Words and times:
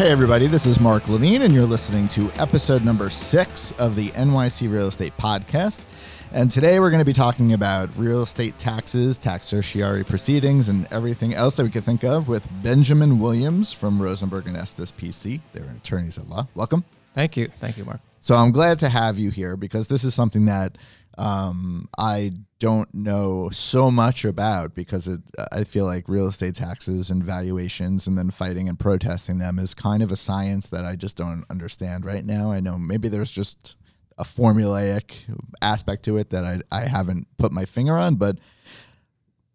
Hey, 0.00 0.10
everybody, 0.10 0.46
this 0.46 0.64
is 0.64 0.80
Mark 0.80 1.10
Levine, 1.10 1.42
and 1.42 1.52
you're 1.52 1.66
listening 1.66 2.08
to 2.08 2.32
episode 2.40 2.86
number 2.86 3.10
six 3.10 3.72
of 3.72 3.96
the 3.96 4.08
NYC 4.12 4.72
Real 4.72 4.86
Estate 4.86 5.14
Podcast. 5.18 5.84
And 6.32 6.50
today 6.50 6.80
we're 6.80 6.88
going 6.88 7.02
to 7.02 7.04
be 7.04 7.12
talking 7.12 7.52
about 7.52 7.94
real 7.98 8.22
estate 8.22 8.56
taxes, 8.56 9.18
tax 9.18 9.48
certiorari 9.48 10.02
proceedings, 10.02 10.70
and 10.70 10.88
everything 10.90 11.34
else 11.34 11.56
that 11.56 11.64
we 11.64 11.68
could 11.68 11.84
think 11.84 12.02
of 12.02 12.28
with 12.28 12.48
Benjamin 12.62 13.20
Williams 13.20 13.72
from 13.74 14.00
Rosenberg 14.00 14.46
and 14.46 14.56
Estis 14.56 14.90
PC. 14.90 15.42
They're 15.52 15.64
attorneys 15.64 16.16
at 16.16 16.30
law. 16.30 16.48
Welcome. 16.54 16.82
Thank 17.14 17.36
you. 17.36 17.48
Thank 17.60 17.76
you, 17.76 17.84
Mark. 17.84 18.00
So 18.20 18.36
I'm 18.36 18.52
glad 18.52 18.78
to 18.78 18.88
have 18.88 19.18
you 19.18 19.30
here 19.30 19.54
because 19.54 19.88
this 19.88 20.02
is 20.02 20.14
something 20.14 20.46
that 20.46 20.78
um, 21.20 21.86
I 21.98 22.32
don't 22.60 22.92
know 22.94 23.50
so 23.50 23.90
much 23.90 24.24
about 24.24 24.74
because 24.74 25.06
it, 25.06 25.20
I 25.52 25.64
feel 25.64 25.84
like 25.84 26.08
real 26.08 26.26
estate 26.26 26.54
taxes 26.54 27.10
and 27.10 27.22
valuations 27.22 28.06
and 28.06 28.16
then 28.16 28.30
fighting 28.30 28.70
and 28.70 28.78
protesting 28.78 29.36
them 29.36 29.58
is 29.58 29.74
kind 29.74 30.02
of 30.02 30.10
a 30.10 30.16
science 30.16 30.70
that 30.70 30.86
I 30.86 30.96
just 30.96 31.16
don't 31.16 31.44
understand 31.50 32.06
right 32.06 32.24
now. 32.24 32.50
I 32.50 32.60
know 32.60 32.78
maybe 32.78 33.08
there's 33.08 33.30
just 33.30 33.76
a 34.16 34.24
formulaic 34.24 35.12
aspect 35.60 36.06
to 36.06 36.16
it 36.16 36.30
that 36.30 36.44
I, 36.44 36.60
I 36.72 36.80
haven't 36.86 37.26
put 37.36 37.52
my 37.52 37.66
finger 37.66 37.98
on, 37.98 38.14
but 38.14 38.38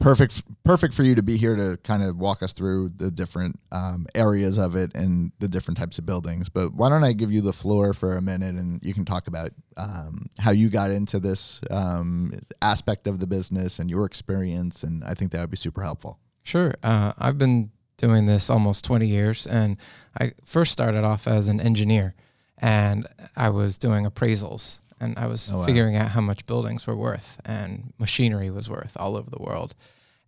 perfect 0.09 0.43
perfect 0.63 0.93
for 0.93 1.03
you 1.03 1.15
to 1.15 1.23
be 1.23 1.35
here 1.35 1.55
to 1.55 1.77
kind 1.83 2.03
of 2.03 2.17
walk 2.17 2.43
us 2.43 2.53
through 2.53 2.89
the 2.97 3.09
different 3.09 3.59
um, 3.71 4.05
areas 4.13 4.57
of 4.57 4.75
it 4.75 4.91
and 4.93 5.31
the 5.39 5.47
different 5.47 5.77
types 5.77 5.97
of 5.97 6.05
buildings 6.05 6.47
but 6.47 6.73
why 6.75 6.87
don't 6.89 7.03
i 7.03 7.11
give 7.11 7.31
you 7.31 7.41
the 7.41 7.51
floor 7.53 7.91
for 7.93 8.15
a 8.15 8.21
minute 8.21 8.55
and 8.55 8.79
you 8.83 8.93
can 8.93 9.03
talk 9.03 9.25
about 9.27 9.49
um, 9.77 10.27
how 10.39 10.51
you 10.51 10.69
got 10.69 10.91
into 10.91 11.19
this 11.19 11.59
um, 11.71 12.31
aspect 12.61 13.07
of 13.07 13.19
the 13.19 13.25
business 13.27 13.79
and 13.79 13.89
your 13.89 14.05
experience 14.05 14.83
and 14.83 15.03
i 15.05 15.13
think 15.15 15.31
that 15.31 15.41
would 15.41 15.51
be 15.51 15.57
super 15.57 15.81
helpful 15.81 16.19
Sure. 16.43 16.75
Uh, 16.83 17.11
I've 17.17 17.39
been 17.39 17.71
doing 17.97 18.27
this 18.27 18.51
almost 18.51 18.85
20 18.85 19.07
years, 19.07 19.47
and 19.47 19.77
I 20.21 20.33
first 20.43 20.71
started 20.71 21.03
off 21.03 21.25
as 21.27 21.47
an 21.47 21.59
engineer, 21.59 22.13
and 22.59 23.07
I 23.35 23.49
was 23.49 23.79
doing 23.79 24.05
appraisals, 24.05 24.77
and 25.01 25.17
I 25.17 25.25
was 25.25 25.49
Oh, 25.51 25.57
wow. 25.57 25.65
figuring 25.65 25.95
out 25.95 26.09
how 26.09 26.21
much 26.21 26.45
buildings 26.45 26.85
were 26.85 26.95
worth 26.95 27.41
and 27.45 27.93
machinery 27.97 28.51
was 28.51 28.69
worth 28.69 28.95
all 28.95 29.17
over 29.17 29.27
the 29.31 29.41
world. 29.41 29.73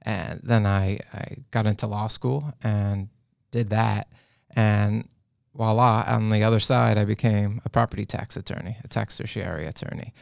And 0.08 0.40
then 0.42 0.66
I, 0.66 1.00
I 1.14 1.36
got 1.52 1.66
into 1.66 1.86
law 1.86 2.08
school 2.08 2.54
and 2.64 3.10
did 3.52 3.72
that, 3.72 4.08
and 4.56 5.10
voila, 5.54 6.06
on 6.08 6.30
the 6.30 6.44
other 6.44 6.62
side, 6.62 6.98
I 6.98 7.04
became 7.04 7.62
a 7.66 7.70
property 7.70 8.06
tax 8.06 8.38
attorney, 8.38 8.78
a 8.86 8.88
tax 8.88 9.16
certiorari 9.16 9.66
attorney, 9.66 10.14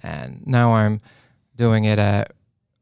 and 0.00 0.46
now 0.46 0.74
I'm 0.74 1.00
doing 1.56 1.86
it 1.86 1.98
at 1.98 2.32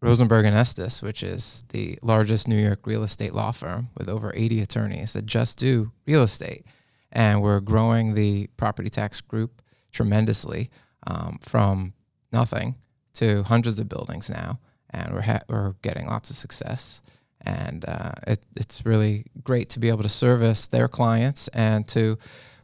Rosenberg 0.03 0.45
and 0.45 0.55
Estis, 0.55 1.03
which 1.03 1.23
is 1.23 1.65
the 1.71 1.99
largest 2.03 2.47
New 2.47 2.63
York 2.63 2.87
real 2.87 3.05
estate 3.05 3.33
law 3.33 3.53
firm 3.53 3.89
with 3.97 4.11
over 4.11 4.31
80 4.37 4.61
attorneys 4.61 5.15
that 5.15 5.25
just 5.25 5.57
do 5.57 5.91
real 6.07 6.23
estate. 6.23 6.67
And 7.11 7.41
we're 7.41 7.61
growing 7.61 8.15
the 8.15 8.49
property 8.59 8.91
tax 8.91 9.23
group 9.23 9.63
tremendously 9.93 10.71
um, 11.07 11.39
from 11.41 11.95
nothing 12.33 12.77
to 13.15 13.45
hundreds 13.45 13.79
of 13.79 13.89
buildings 13.89 14.29
now. 14.29 14.59
And 14.91 15.15
we're, 15.15 15.21
ha- 15.23 15.41
we're 15.49 15.73
getting 15.83 16.07
lots 16.07 16.31
of 16.31 16.37
success. 16.37 17.01
And 17.43 17.85
uh, 17.87 18.13
it, 18.27 18.45
it's 18.57 18.85
really 18.85 19.25
great 19.43 19.71
to 19.71 19.79
be 19.79 19.89
able 19.89 20.03
to 20.03 20.09
service 20.09 20.67
their 20.67 20.89
clients 20.89 21.49
and 21.49 21.87
to 21.89 22.19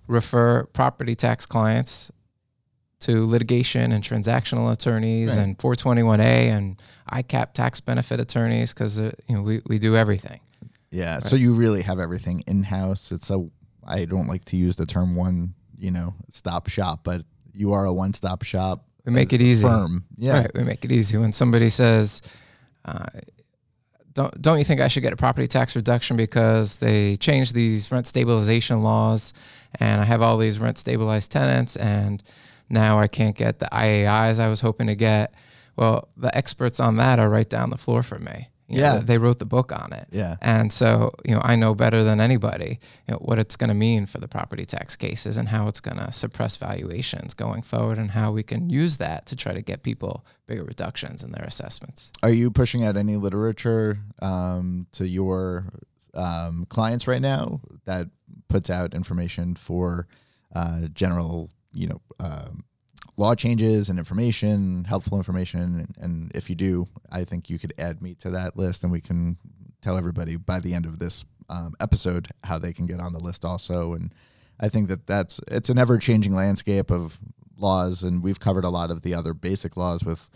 refer 0.06 0.64
property 0.66 1.14
tax 1.14 1.46
clients 1.46 2.12
to 3.00 3.27
litigation 3.27 3.92
and 3.92 4.02
transactional 4.02 4.72
attorneys 4.72 5.36
Right. 5.36 5.38
and 5.44 5.58
421A 5.58 6.20
and 6.20 6.80
ICAP 7.12 7.52
tax 7.52 7.80
benefit 7.80 8.20
attorneys 8.20 8.72
because 8.72 8.98
uh, 8.98 9.12
you 9.28 9.36
know 9.36 9.42
we, 9.42 9.61
we 9.66 9.78
do 9.78 9.96
everything. 9.96 10.40
yeah 10.90 11.18
so 11.18 11.36
you 11.36 11.52
really 11.52 11.83
have 11.83 11.98
everything 11.98 12.42
in-house 12.46 13.12
it's 13.12 13.30
a 13.30 13.46
i 13.86 14.05
don't 14.06 14.27
like 14.28 14.45
to 14.46 14.56
use 14.56 14.77
the 14.77 14.86
term 14.86 15.14
one 15.14 15.52
you 15.77 15.90
know 15.90 16.14
stop 16.30 16.68
shop 16.68 17.01
but 17.05 17.22
you 17.52 17.72
are 17.72 17.84
a 17.84 17.92
one-stop 17.92 18.42
shop 18.45 18.86
We 19.06 19.12
make 19.12 19.33
it 19.33 19.40
easy. 19.40 19.67
firm 19.67 20.05
yeah 20.18 20.40
Right, 20.40 20.50
we 20.55 20.64
make 20.64 20.84
it 20.84 20.92
easy. 20.92 21.17
When 21.17 21.33
somebody 21.33 21.70
says, 21.70 22.20
uh, 22.84 23.06
"Don't 24.14 24.42
don't 24.42 24.58
you 24.58 24.64
think 24.64 24.80
I 24.80 24.89
should 24.89 25.02
get 25.02 25.12
a 25.12 25.17
property 25.17 25.46
tax 25.46 25.77
reduction 25.77 26.17
because 26.17 26.77
they 26.77 27.16
changed 27.16 27.55
these 27.55 27.90
rent 27.90 28.06
stabilization 28.06 28.83
laws, 28.83 29.33
and 29.80 30.00
I 30.00 30.05
have 30.05 30.22
all 30.22 30.39
these 30.39 30.58
rent 30.58 30.77
stabilized 30.77 31.30
tenants, 31.30 31.77
and 31.77 32.22
now 32.68 32.98
I 32.98 33.06
can't 33.06 33.36
get 33.36 33.58
the 33.61 33.68
IAIs 33.72 34.39
I 34.39 34.48
was 34.48 34.61
hoping 34.61 34.89
to 34.89 34.95
get." 34.96 35.34
Well, 35.77 36.08
the 36.16 36.36
experts 36.36 36.80
on 36.80 36.96
that 36.96 37.18
are 37.18 37.28
right 37.28 37.48
down 37.48 37.70
the 37.70 37.78
floor 37.78 38.02
for 38.02 38.18
me. 38.18 38.48
You 38.68 38.78
know, 38.80 38.94
Yeah. 38.94 38.98
they 38.98 39.18
wrote 39.18 39.38
the 39.38 39.46
book 39.46 39.70
on 39.72 39.92
it. 39.92 40.08
Yeah. 40.10 40.36
And 40.42 40.72
so, 40.72 41.12
you 41.24 41.34
know, 41.34 41.40
I 41.44 41.54
know 41.54 41.74
better 41.74 42.02
than 42.02 42.20
anybody, 42.20 42.80
you 43.06 43.12
know, 43.12 43.18
what 43.18 43.38
it's 43.38 43.54
going 43.56 43.68
to 43.68 43.74
mean 43.74 44.06
for 44.06 44.18
the 44.18 44.27
property 44.28 44.66
tax 44.66 44.96
cases 44.96 45.36
and 45.36 45.48
how 45.48 45.68
it's 45.68 45.78
going 45.80 45.98
to 45.98 46.12
suppress 46.12 46.56
valuations 46.56 47.32
going 47.34 47.62
forward 47.62 47.96
and 47.98 48.10
how 48.10 48.32
we 48.32 48.42
can 48.42 48.68
use 48.68 48.96
that 48.96 49.24
to 49.27 49.36
try 49.36 49.52
to 49.54 49.62
get 49.62 49.82
people 49.84 50.27
bigger 50.48 50.64
reductions 50.64 51.22
in 51.22 51.30
their 51.32 51.44
assessments. 51.44 52.10
Are 52.24 52.30
you 52.30 52.50
pushing 52.50 52.82
out 52.84 52.96
any 52.96 53.16
literature 53.16 53.98
um, 54.20 54.86
to 54.92 55.06
your 55.06 55.66
um, 56.14 56.66
clients 56.68 57.06
right 57.06 57.22
now 57.22 57.60
that 57.84 58.08
puts 58.48 58.68
out 58.68 58.94
information 58.94 59.54
for 59.54 60.08
uh, 60.54 60.88
general, 60.92 61.50
you 61.72 61.86
know, 61.86 62.00
um, 62.18 62.64
law 63.16 63.34
changes 63.34 63.88
and 63.88 63.98
information, 63.98 64.84
helpful 64.84 65.18
information? 65.18 65.94
And, 65.98 66.32
if 66.34 66.50
you 66.50 66.56
do, 66.56 66.86
I 67.10 67.24
think 67.24 67.48
you 67.48 67.58
could 67.58 67.72
add 67.78 68.02
me 68.02 68.14
to 68.16 68.30
that 68.30 68.56
list, 68.56 68.82
and 68.82 68.92
we 68.92 69.00
can 69.00 69.38
tell 69.80 69.96
everybody 69.96 70.36
by 70.36 70.60
the 70.60 70.74
end 70.74 70.84
of 70.84 70.98
this 70.98 71.24
um, 71.48 71.74
episode 71.80 72.28
how 72.44 72.58
they 72.58 72.72
can 72.72 72.86
get 72.86 73.00
on 73.00 73.12
the 73.12 73.20
list 73.20 73.44
also. 73.44 73.94
And 73.94 74.12
I 74.58 74.68
think 74.68 74.88
that 74.88 75.06
that's 75.06 75.40
it's 75.48 75.70
an 75.70 75.78
ever 75.78 75.98
changing 75.98 76.34
landscape 76.34 76.90
of 76.90 77.18
laws, 77.56 78.02
and 78.02 78.22
we've 78.22 78.40
covered 78.40 78.64
a 78.64 78.70
lot 78.70 78.90
of 78.90 79.02
the 79.02 79.14
other 79.14 79.34
basic 79.34 79.77
laws 79.77 80.04
with 80.04 80.28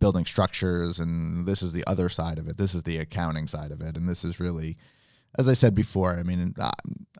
building 0.00 0.24
structures 0.24 0.98
and 0.98 1.46
this 1.46 1.62
is 1.62 1.74
the 1.74 1.84
other 1.86 2.08
side 2.08 2.38
of 2.38 2.48
it 2.48 2.56
this 2.56 2.74
is 2.74 2.82
the 2.84 2.96
accounting 2.96 3.46
side 3.46 3.70
of 3.70 3.82
it 3.82 3.96
and 3.98 4.08
this 4.08 4.24
is 4.24 4.40
really 4.40 4.78
as 5.38 5.48
i 5.48 5.52
said 5.52 5.74
before 5.74 6.16
i 6.18 6.22
mean 6.22 6.54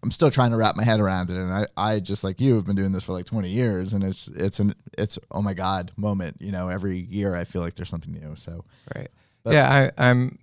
i'm 0.02 0.10
still 0.10 0.30
trying 0.30 0.50
to 0.50 0.56
wrap 0.56 0.76
my 0.76 0.84
head 0.84 1.00
around 1.00 1.30
it 1.30 1.36
and 1.36 1.52
i, 1.52 1.66
I 1.76 2.00
just 2.00 2.24
like 2.24 2.40
you 2.40 2.54
have 2.56 2.64
been 2.64 2.76
doing 2.76 2.92
this 2.92 3.04
for 3.04 3.12
like 3.12 3.26
20 3.26 3.48
years 3.48 3.92
and 3.92 4.02
it's 4.04 4.28
it's 4.28 4.60
an 4.60 4.74
it's 4.98 5.18
oh 5.30 5.42
my 5.42 5.54
god 5.54 5.92
moment 5.96 6.36
you 6.40 6.52
know 6.52 6.68
every 6.68 6.98
year 6.98 7.36
i 7.36 7.44
feel 7.44 7.62
like 7.62 7.74
there's 7.76 7.88
something 7.90 8.12
new 8.12 8.34
so 8.36 8.64
Right. 8.96 9.08
But- 9.42 9.54
yeah, 9.54 9.90
I, 9.98 10.10
I'm. 10.10 10.38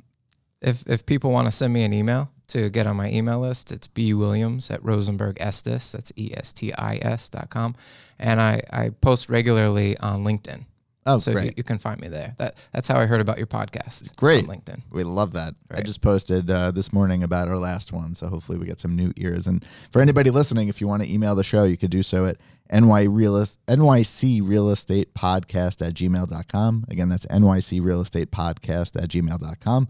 If 0.62 0.84
if 0.90 1.06
people 1.06 1.32
want 1.32 1.46
to 1.48 1.52
send 1.52 1.72
me 1.72 1.84
an 1.84 1.94
email 1.94 2.32
to 2.48 2.70
get 2.72 2.88
on 2.88 2.96
my 2.96 3.12
email 3.12 3.40
list, 3.40 3.72
it's 3.72 3.86
b 3.86 4.16
williams 4.16 4.72
at 4.72 4.84
rosenberg 4.84 5.36
estis. 5.38 5.92
That's 5.92 6.12
e 6.16 6.32
s 6.36 6.52
t 6.52 6.74
i 6.74 6.96
s 7.04 7.30
dot 7.30 7.52
com, 7.52 7.76
and 8.18 8.42
I 8.42 8.62
I 8.74 8.90
post 8.90 9.30
regularly 9.30 9.96
on 10.00 10.24
LinkedIn. 10.24 10.66
Oh 11.08 11.18
so 11.18 11.32
you, 11.32 11.36
great 11.38 11.58
you 11.58 11.64
can 11.64 11.80
find 11.80 12.00
me 12.00 12.08
there. 12.08 12.36
That 12.38 12.56
that's 12.72 12.88
how 12.88 13.00
I 13.00 13.08
heard 13.08 13.22
about 13.22 13.38
your 13.40 13.48
podcast. 13.48 14.16
Great. 14.18 14.48
on 14.48 14.56
LinkedIn. 14.58 14.82
We 14.92 15.04
love 15.04 15.32
that. 15.34 15.56
I 15.72 15.76
Right. 15.76 15.86
just 15.86 16.02
posted 16.02 16.52
uh, 16.52 16.70
this 16.72 16.94
morning 16.94 17.24
about 17.24 17.48
our 17.48 17.58
last 17.58 17.92
one, 17.92 18.14
so 18.14 18.28
hopefully 18.28 18.60
we 18.60 18.66
get 18.68 18.80
some 18.80 18.96
new 18.96 19.12
ears. 19.18 19.48
And 19.48 19.66
for 19.92 20.02
anybody 20.02 20.30
listening, 20.30 20.68
if 20.68 20.80
you 20.80 20.88
want 20.88 21.02
to 21.04 21.12
email 21.12 21.34
the 21.34 21.44
show, 21.44 21.64
you 21.64 21.78
could 21.78 21.90
do 21.92 22.04
so 22.04 22.26
at 22.28 22.38
NY 22.72 23.04
Real 23.04 23.34
NYC 23.34 24.42
Real 24.48 24.70
Estate 24.70 25.14
Podcast 25.14 25.86
at 25.86 25.94
gmail.com. 25.94 26.86
Again, 26.90 27.10
that's 27.10 27.26
NYC 27.26 27.84
Real 27.84 28.02
Estate 28.02 28.30
Podcast 28.32 29.02
at 29.02 29.10
gmail.com. 29.10 29.88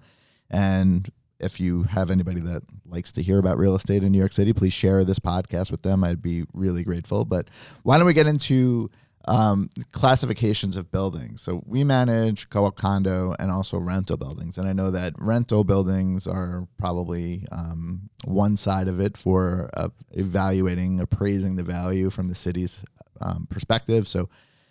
And 0.49 1.09
if 1.39 1.59
you 1.59 1.83
have 1.83 2.09
anybody 2.09 2.39
that 2.41 2.63
likes 2.85 3.11
to 3.11 3.21
hear 3.21 3.37
about 3.37 3.57
real 3.57 3.75
estate 3.75 4.03
in 4.03 4.11
New 4.11 4.17
York 4.17 4.33
City, 4.33 4.53
please 4.53 4.73
share 4.73 5.03
this 5.05 5.19
podcast 5.19 5.69
with 5.71 5.83
them. 5.83 6.03
I'd 6.03 6.21
be 6.21 6.45
really 6.53 6.83
grateful. 6.83 7.25
But 7.25 7.49
why 7.83 7.97
don't 7.97 8.07
we 8.07 8.13
get 8.13 8.27
into 8.27 8.89
um, 9.27 9.69
classifications 9.91 10.75
of 10.75 10.91
buildings? 10.91 11.41
So 11.41 11.63
we 11.65 11.83
manage 11.83 12.49
co-op 12.49 12.75
condo 12.75 13.35
and 13.39 13.51
also 13.51 13.77
rental 13.77 14.17
buildings, 14.17 14.57
and 14.57 14.67
I 14.67 14.73
know 14.73 14.91
that 14.91 15.13
rental 15.17 15.63
buildings 15.63 16.27
are 16.27 16.67
probably 16.77 17.45
um, 17.51 18.09
one 18.25 18.57
side 18.57 18.87
of 18.87 18.99
it 18.99 19.17
for 19.17 19.69
uh, 19.73 19.89
evaluating, 20.11 20.99
appraising 20.99 21.55
the 21.55 21.63
value 21.63 22.09
from 22.09 22.27
the 22.27 22.35
city's 22.35 22.83
um, 23.21 23.47
perspective. 23.49 24.07
So 24.07 24.29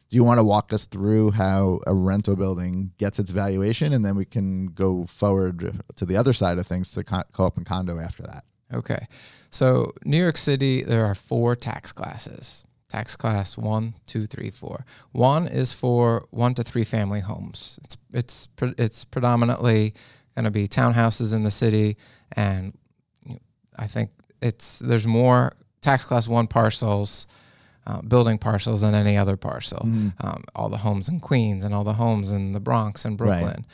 do 0.09 0.17
you 0.17 0.23
want 0.23 0.39
to 0.39 0.45
walk 0.45 0.73
us 0.73 0.85
through 0.85 1.33
how 1.33 1.81
a 1.87 1.95
rental 1.95 2.37
building 2.37 2.93
gets 2.99 3.19
its 3.19 3.33
valuation, 3.33 3.93
and 3.93 4.05
then 4.05 4.17
we 4.17 4.25
can 4.25 4.67
go 4.69 5.05
forward 5.05 5.83
to 5.97 6.07
the 6.07 6.17
other 6.17 6.33
side 6.33 6.59
of 6.59 6.67
things 6.67 6.93
to 6.93 7.03
co-op 7.03 7.57
and 7.57 7.67
condo 7.67 7.99
after 7.99 8.23
that? 8.23 8.45
Okay. 8.73 9.07
So, 9.51 9.93
New 10.05 10.21
York 10.21 10.37
City, 10.37 10.83
there 10.83 11.07
are 11.07 11.15
four 11.15 11.57
tax 11.57 11.93
classes 11.93 12.65
tax 12.89 13.17
class 13.17 13.57
one, 13.59 13.95
two, 14.07 14.27
three, 14.27 14.51
four. 14.51 14.85
One 15.13 15.47
is 15.49 15.73
for 15.73 16.27
one 16.31 16.55
to 16.55 16.63
three 16.63 16.85
family 16.85 17.21
homes. 17.21 17.79
It's, 17.85 17.97
it's, 18.13 18.47
pre- 18.49 18.75
it's 18.79 19.05
predominantly 19.05 19.95
going 20.35 20.45
to 20.45 20.51
be 20.51 20.69
townhouses 20.69 21.35
in 21.35 21.43
the 21.45 21.51
city. 21.51 21.97
And 22.33 22.77
you 23.25 23.35
know, 23.35 23.41
I 23.79 23.87
think 23.87 24.11
it's, 24.41 24.79
there's 24.79 25.07
more 25.07 25.55
tax 25.81 26.05
class 26.05 26.29
one 26.29 26.47
parcels. 26.47 27.27
Uh, 27.89 28.03
building 28.03 28.37
parcels 28.37 28.81
than 28.81 28.97
any 28.97 29.17
other 29.17 29.37
parcel. 29.37 29.79
Um, 30.21 30.43
all 30.57 30.69
the 30.69 30.77
homes 30.77 31.09
in 31.09 31.21
Queens 31.21 31.63
and 31.63 31.73
all 31.73 31.85
the 31.85 31.93
homes 31.93 32.33
in 32.33 32.51
the 32.51 32.59
Bronx 32.59 33.05
and 33.05 33.21
Right. 33.21 33.41
Brooklyn, 33.41 33.65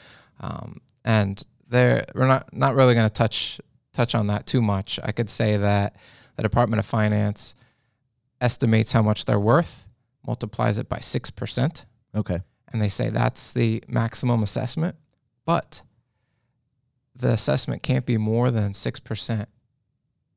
um, 0.41 0.83
and 1.07 1.43
there 1.71 2.05
we're 2.15 2.27
not 2.27 2.55
not 2.55 2.75
really 2.75 2.93
going 2.93 3.09
to 3.09 3.15
touch 3.15 3.59
touch 3.95 4.15
on 4.15 4.27
that 4.27 4.47
too 4.47 4.61
much. 4.61 5.01
I 5.03 5.13
could 5.13 5.31
say 5.31 5.57
that 5.57 5.97
the 6.37 6.43
Department 6.43 6.79
of 6.81 6.85
Finance 6.85 7.55
estimates 8.43 8.93
how 8.93 9.01
much 9.03 9.25
they're 9.25 9.41
worth, 9.41 9.89
multiplies 10.27 10.79
it 10.79 10.89
by 10.89 10.99
6%, 10.99 11.85
Okay. 12.15 12.41
and 12.73 12.83
they 12.83 12.89
say 12.89 13.09
that's 13.09 13.53
the 13.53 13.83
maximum 13.89 14.43
assessment, 14.43 14.97
but 15.47 15.83
the 17.15 17.33
assessment 17.33 17.83
can't 17.83 18.05
be 18.05 18.19
more 18.19 18.51
than 18.51 18.73
6% 18.73 19.47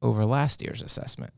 over 0.02 0.26
last 0.26 0.62
year's 0.62 0.82
assessment. 0.82 1.34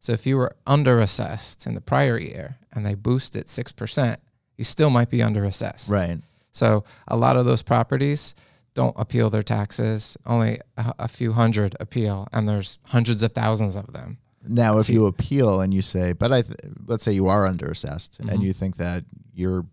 So 0.00 0.12
if 0.12 0.26
you 0.26 0.36
were 0.36 0.54
underassessed 0.66 1.66
in 1.66 1.74
the 1.74 1.80
prior 1.80 2.18
year 2.18 2.56
and 2.72 2.84
they 2.84 2.94
boost 2.94 3.36
it 3.36 3.46
6%, 3.46 4.16
you 4.56 4.64
still 4.64 4.90
might 4.90 5.10
be 5.10 5.18
underassessed. 5.18 5.90
Right. 5.90 6.18
So 6.52 6.84
a 7.06 7.16
lot 7.16 7.36
of 7.36 7.44
those 7.44 7.62
properties 7.62 8.34
don't 8.74 8.94
appeal 8.98 9.30
their 9.30 9.42
taxes. 9.42 10.16
Only 10.24 10.60
a, 10.76 10.94
a 11.00 11.08
few 11.08 11.32
hundred 11.32 11.76
appeal, 11.80 12.26
and 12.32 12.48
there's 12.48 12.78
hundreds 12.84 13.22
of 13.22 13.32
thousands 13.32 13.76
of 13.76 13.92
them. 13.92 14.18
Now, 14.48 14.78
if 14.78 14.88
you- 14.88 15.06
appeal 15.06 15.60
and 15.60 15.72
you 15.74 15.82
say, 15.82 16.12
but 16.12 16.32
I, 16.32 16.42
th- 16.42 16.58
let's 16.86 17.04
say 17.04 17.12
you 17.12 17.26
are 17.28 17.46
underassessed 17.46 18.18
Mhm. 18.18 18.30
and 18.32 18.42
you 18.42 18.52
think 18.52 18.76
that 18.76 19.04
you're 19.32 19.66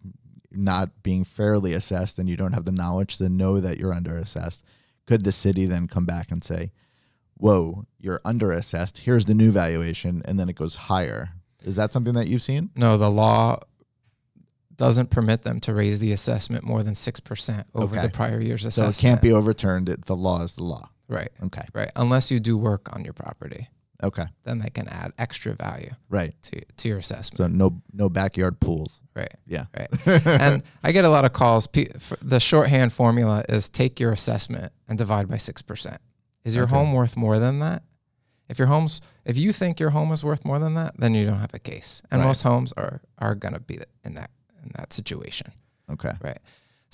not 0.51 1.03
being 1.03 1.23
fairly 1.23 1.73
assessed 1.73 2.19
and 2.19 2.29
you 2.29 2.37
don't 2.37 2.53
have 2.53 2.65
the 2.65 2.71
knowledge 2.71 3.17
to 3.17 3.29
know 3.29 3.59
that 3.59 3.77
you're 3.77 3.93
underassessed, 3.93 4.61
could 5.05 5.23
the 5.23 5.31
city 5.31 5.65
then 5.65 5.87
come 5.87 6.05
back 6.05 6.31
and 6.31 6.43
say, 6.43 6.71
whoa, 7.37 7.85
you're 7.99 8.19
underassessed. 8.25 8.99
Here's 8.99 9.25
the 9.25 9.33
new 9.33 9.51
valuation. 9.51 10.21
And 10.25 10.39
then 10.39 10.47
it 10.49 10.55
goes 10.55 10.75
higher. 10.75 11.29
Is 11.63 11.75
that 11.75 11.91
something 11.91 12.13
that 12.13 12.27
you've 12.27 12.41
seen? 12.43 12.69
No, 12.75 12.97
the 12.97 13.09
law 13.11 13.59
doesn't 14.77 15.09
permit 15.09 15.43
them 15.43 15.59
to 15.61 15.73
raise 15.73 15.99
the 15.99 16.11
assessment 16.11 16.63
more 16.63 16.83
than 16.83 16.95
six 16.95 17.19
percent 17.19 17.65
over 17.73 17.95
Okay. 17.95 18.05
the 18.07 18.11
prior 18.11 18.41
year's 18.41 18.65
assessment. 18.65 18.95
So 18.95 18.99
it 18.99 19.09
can't 19.09 19.21
be 19.21 19.31
overturned. 19.31 19.87
It, 19.89 20.05
the 20.05 20.15
law 20.15 20.41
is 20.43 20.55
the 20.55 20.63
law. 20.63 20.89
right, 21.07 21.29
Okay. 21.43 21.65
right, 21.73 21.91
unless 21.95 22.29
you 22.31 22.39
do 22.39 22.57
work 22.57 22.93
on 22.95 23.03
your 23.03 23.13
property. 23.13 23.69
Okay. 24.05 24.25
Then 24.43 24.59
they 24.59 24.69
can 24.69 24.87
add 24.87 25.11
extra 25.17 25.53
value 25.53 25.91
Right. 26.09 26.33
to 26.43 26.61
to 26.77 26.87
your 26.87 26.97
assessment. 26.99 27.37
So 27.37 27.47
no 27.47 27.81
no 27.91 28.09
backyard 28.09 28.59
pools. 28.59 29.01
right. 29.15 29.33
Yeah. 29.45 29.65
Right. 29.77 29.89
and 30.27 30.63
I 30.83 30.91
get 30.91 31.05
a 31.05 31.09
lot 31.09 31.25
of 31.25 31.33
calls. 31.33 31.67
The 32.21 32.39
shorthand 32.39 32.93
formula 32.93 33.43
is 33.49 33.67
take 33.69 33.99
your 33.99 34.11
assessment 34.11 34.71
and 34.87 34.97
divide 34.97 35.27
by 35.27 35.37
6%. 35.37 35.97
Is 36.43 36.55
your 36.55 36.65
Okay. 36.65 36.75
home 36.75 36.93
worth 36.93 37.17
more 37.17 37.39
than 37.39 37.59
that? 37.59 37.83
If 38.47 38.59
your 38.59 38.67
home's 38.67 39.01
if 39.25 39.37
you 39.37 39.51
think 39.51 39.79
your 39.79 39.89
home 39.89 40.11
is 40.13 40.23
worth 40.23 40.45
more 40.45 40.59
than 40.59 40.75
that, 40.75 40.93
then 40.99 41.15
you 41.15 41.25
don't 41.25 41.39
have 41.39 41.53
a 41.55 41.59
case. 41.59 42.01
And 42.11 42.21
Right. 42.21 42.27
most 42.27 42.41
homes 42.43 42.71
are 42.77 43.01
are 43.17 43.33
going 43.35 43.55
to 43.55 43.59
be 43.59 43.79
in 44.03 44.13
that 44.15 44.29
in 44.63 44.71
that 44.75 44.93
situation. 44.93 45.51
Okay. 45.89 46.13
Right. 46.21 46.39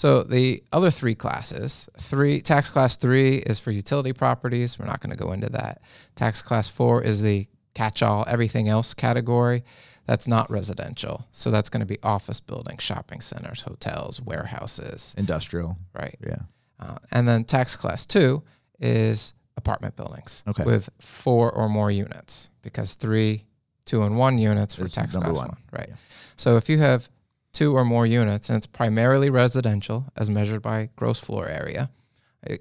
So 0.01 0.23
the 0.23 0.63
other 0.71 0.89
three 0.89 1.13
classes, 1.13 1.87
three 1.99 2.41
tax 2.41 2.71
class 2.71 2.95
three 2.95 3.35
is 3.35 3.59
for 3.59 3.69
utility 3.69 4.13
properties. 4.13 4.79
We're 4.79 4.87
not 4.87 4.99
going 4.99 5.15
to 5.15 5.23
go 5.23 5.31
into 5.31 5.47
that. 5.51 5.83
Tax 6.15 6.41
class 6.41 6.67
four 6.67 7.03
is 7.03 7.21
the 7.21 7.47
catch-all 7.75 8.25
everything 8.27 8.67
else 8.67 8.95
category. 8.95 9.63
That's 10.07 10.27
not 10.27 10.49
residential. 10.49 11.27
So 11.33 11.51
that's 11.51 11.69
going 11.69 11.81
to 11.81 11.85
be 11.85 11.99
office 12.01 12.39
buildings, 12.39 12.81
shopping 12.81 13.21
centers, 13.21 13.61
hotels, 13.61 14.19
warehouses. 14.19 15.13
Industrial. 15.19 15.77
Right. 15.93 16.17
Yeah. 16.25 16.39
Uh, 16.79 16.97
and 17.11 17.27
then 17.27 17.43
tax 17.43 17.75
class 17.75 18.07
two 18.07 18.41
is 18.79 19.35
apartment 19.55 19.95
buildings 19.95 20.43
Okay. 20.47 20.63
with 20.63 20.89
four 20.99 21.51
or 21.51 21.69
more 21.69 21.91
units 21.91 22.49
because 22.63 22.95
three, 22.95 23.45
two, 23.85 24.01
and 24.01 24.17
one 24.17 24.39
units 24.39 24.73
for 24.73 24.87
tax 24.87 25.15
class 25.15 25.27
one. 25.27 25.49
one. 25.49 25.57
Right. 25.71 25.89
Yeah. 25.89 25.95
So 26.37 26.57
if 26.57 26.69
you 26.69 26.79
have 26.79 27.07
two 27.53 27.75
or 27.75 27.83
more 27.83 28.05
units 28.05 28.49
and 28.49 28.57
it's 28.57 28.65
primarily 28.65 29.29
residential 29.29 30.05
as 30.17 30.29
measured 30.29 30.61
by 30.61 30.89
gross 30.95 31.19
floor 31.19 31.47
area, 31.47 31.89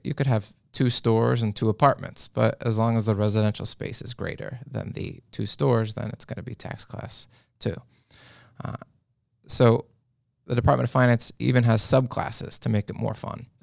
you 0.04 0.14
could 0.14 0.26
have 0.26 0.52
two 0.72 0.90
stores 0.90 1.42
and 1.42 1.54
two 1.54 1.69
apartments. 1.69 2.28
But 2.28 2.56
as 2.64 2.78
long 2.78 2.96
as 2.96 3.06
the 3.06 3.14
residential 3.14 3.66
space 3.66 4.02
is 4.02 4.14
greater 4.14 4.58
than 4.70 4.92
the 4.92 5.20
two 5.32 5.46
stores, 5.46 5.94
then 5.94 6.10
it's 6.12 6.25
going 6.25 6.37
to 6.37 6.42
be 6.42 6.54
tax 6.54 6.84
class 6.84 7.28
two. 7.58 7.75
Uh, 8.64 8.76
so 9.46 9.87
the 10.46 10.54
Department 10.54 10.88
of 10.88 10.90
Finance 10.90 11.32
even 11.38 11.64
has 11.64 11.82
subclasses 11.82 12.58
to 12.60 12.69
make 12.69 12.90
it 12.90 12.96
more 12.96 13.14
fun. 13.14 13.46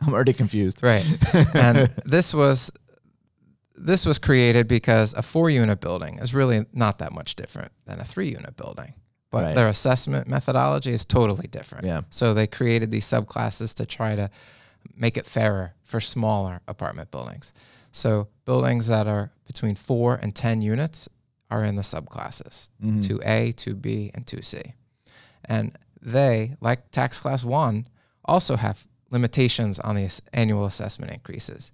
I'm 0.00 0.12
already 0.12 0.32
confused. 0.32 0.82
Right. 0.82 1.06
and 1.54 1.88
this 2.04 2.34
was 2.34 2.70
this 3.80 4.04
was 4.04 4.18
created 4.18 4.66
because 4.66 5.14
a 5.14 5.22
four 5.22 5.50
unit 5.50 5.80
building 5.80 6.18
is 6.18 6.34
really 6.34 6.66
not 6.72 6.98
that 6.98 7.12
much 7.12 7.36
different 7.36 7.70
than 7.86 8.00
a 8.00 8.04
three 8.04 8.28
unit 8.28 8.56
building. 8.56 8.94
But 9.30 9.44
Right. 9.44 9.54
their 9.54 9.68
assessment 9.68 10.26
methodology 10.28 10.90
is 10.90 11.04
totally 11.04 11.46
different. 11.48 11.84
Yeah. 11.84 12.02
So 12.10 12.32
they 12.32 12.46
created 12.46 12.90
these 12.90 13.04
subclasses 13.04 13.74
to 13.74 13.84
try 13.86 14.14
to 14.16 14.30
make 14.96 15.16
it 15.16 15.26
fairer 15.26 15.74
for 15.84 16.00
smaller 16.00 16.60
apartment 16.66 17.10
buildings. 17.10 17.52
So 17.92 18.28
buildings 18.46 18.86
that 18.86 19.06
are 19.06 19.32
between 19.46 19.74
four 19.74 20.14
and 20.16 20.34
10 20.34 20.62
units 20.62 21.08
are 21.50 21.64
in 21.64 21.76
the 21.76 21.82
subclasses 21.82 22.70
Mhm. 22.82 23.02
2A, 23.02 23.52
2B, 23.52 24.10
and 24.14 24.26
2C. 24.26 24.74
And 25.44 25.76
they, 26.00 26.56
like 26.60 26.90
tax 26.90 27.20
class 27.20 27.44
one, 27.44 27.88
also 28.24 28.56
have 28.56 28.86
limitations 29.10 29.78
on 29.80 29.94
the 29.94 30.20
annual 30.32 30.66
assessment 30.66 31.12
increases. 31.12 31.72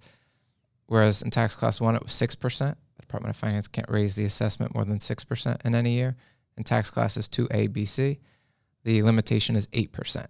Whereas 0.87 1.21
in 1.21 1.31
tax 1.31 1.55
class 1.55 1.81
one, 1.81 1.95
it 1.95 2.03
was 2.03 2.13
6%. 2.13 2.77
The 2.95 3.01
Department 3.01 3.31
of 3.35 3.37
Finance 3.39 3.67
can't 3.67 3.89
raise 3.89 4.15
the 4.15 4.25
assessment 4.25 4.73
more 4.73 4.85
than 4.85 4.99
6% 4.99 5.61
in 5.65 5.73
any 5.75 5.91
year. 5.93 6.15
In 6.57 6.63
tax 6.63 6.89
classes 6.89 7.27
2A, 7.27 7.71
B, 7.71 7.85
C, 7.85 8.19
the 8.83 9.03
limitation 9.03 9.55
is 9.55 9.67
8%. 9.67 10.27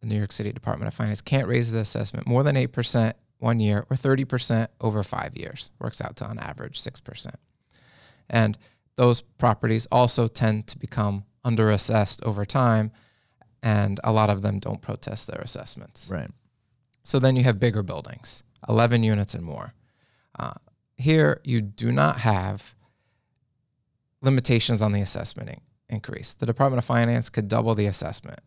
The 0.00 0.06
New 0.06 0.16
York 0.16 0.32
City 0.32 0.52
Department 0.52 0.88
of 0.88 0.94
Finance 0.94 1.20
can't 1.20 1.48
raise 1.48 1.72
the 1.72 1.80
assessment 1.80 2.26
more 2.26 2.42
than 2.42 2.56
8% 2.56 3.14
one 3.38 3.60
year 3.60 3.86
or 3.90 3.96
30% 3.96 4.68
over 4.80 5.02
five 5.02 5.36
years. 5.36 5.70
Works 5.78 6.00
out 6.00 6.16
to 6.16 6.26
on 6.26 6.38
average 6.38 6.80
6%. 6.80 7.34
And 8.30 8.58
those 8.96 9.20
properties 9.20 9.86
also 9.92 10.26
tend 10.26 10.66
to 10.68 10.78
become 10.78 11.24
underassessed 11.44 12.24
over 12.24 12.44
time, 12.44 12.90
and 13.62 14.00
a 14.04 14.12
lot 14.12 14.30
of 14.30 14.42
them 14.42 14.58
don't 14.58 14.80
protest 14.80 15.26
their 15.26 15.40
assessments. 15.40 16.08
Right. 16.10 16.30
So 17.02 17.18
then 17.18 17.36
you 17.36 17.44
have 17.44 17.60
bigger 17.60 17.82
buildings, 17.82 18.44
11 18.68 19.02
units 19.02 19.34
and 19.34 19.44
more. 19.44 19.74
Uh, 20.38 20.54
here, 20.96 21.40
you 21.44 21.60
do 21.60 21.92
not 21.92 22.18
have 22.20 22.74
limitations 24.24 24.82
on 24.82 24.92
the 24.92 25.00
assessment 25.00 25.58
increase. 25.88 26.34
The 26.34 26.46
Department 26.46 26.78
of 26.78 26.84
Finance 26.84 27.28
could 27.30 27.48
double 27.48 27.74
the 27.74 27.86
assessment, 27.86 28.40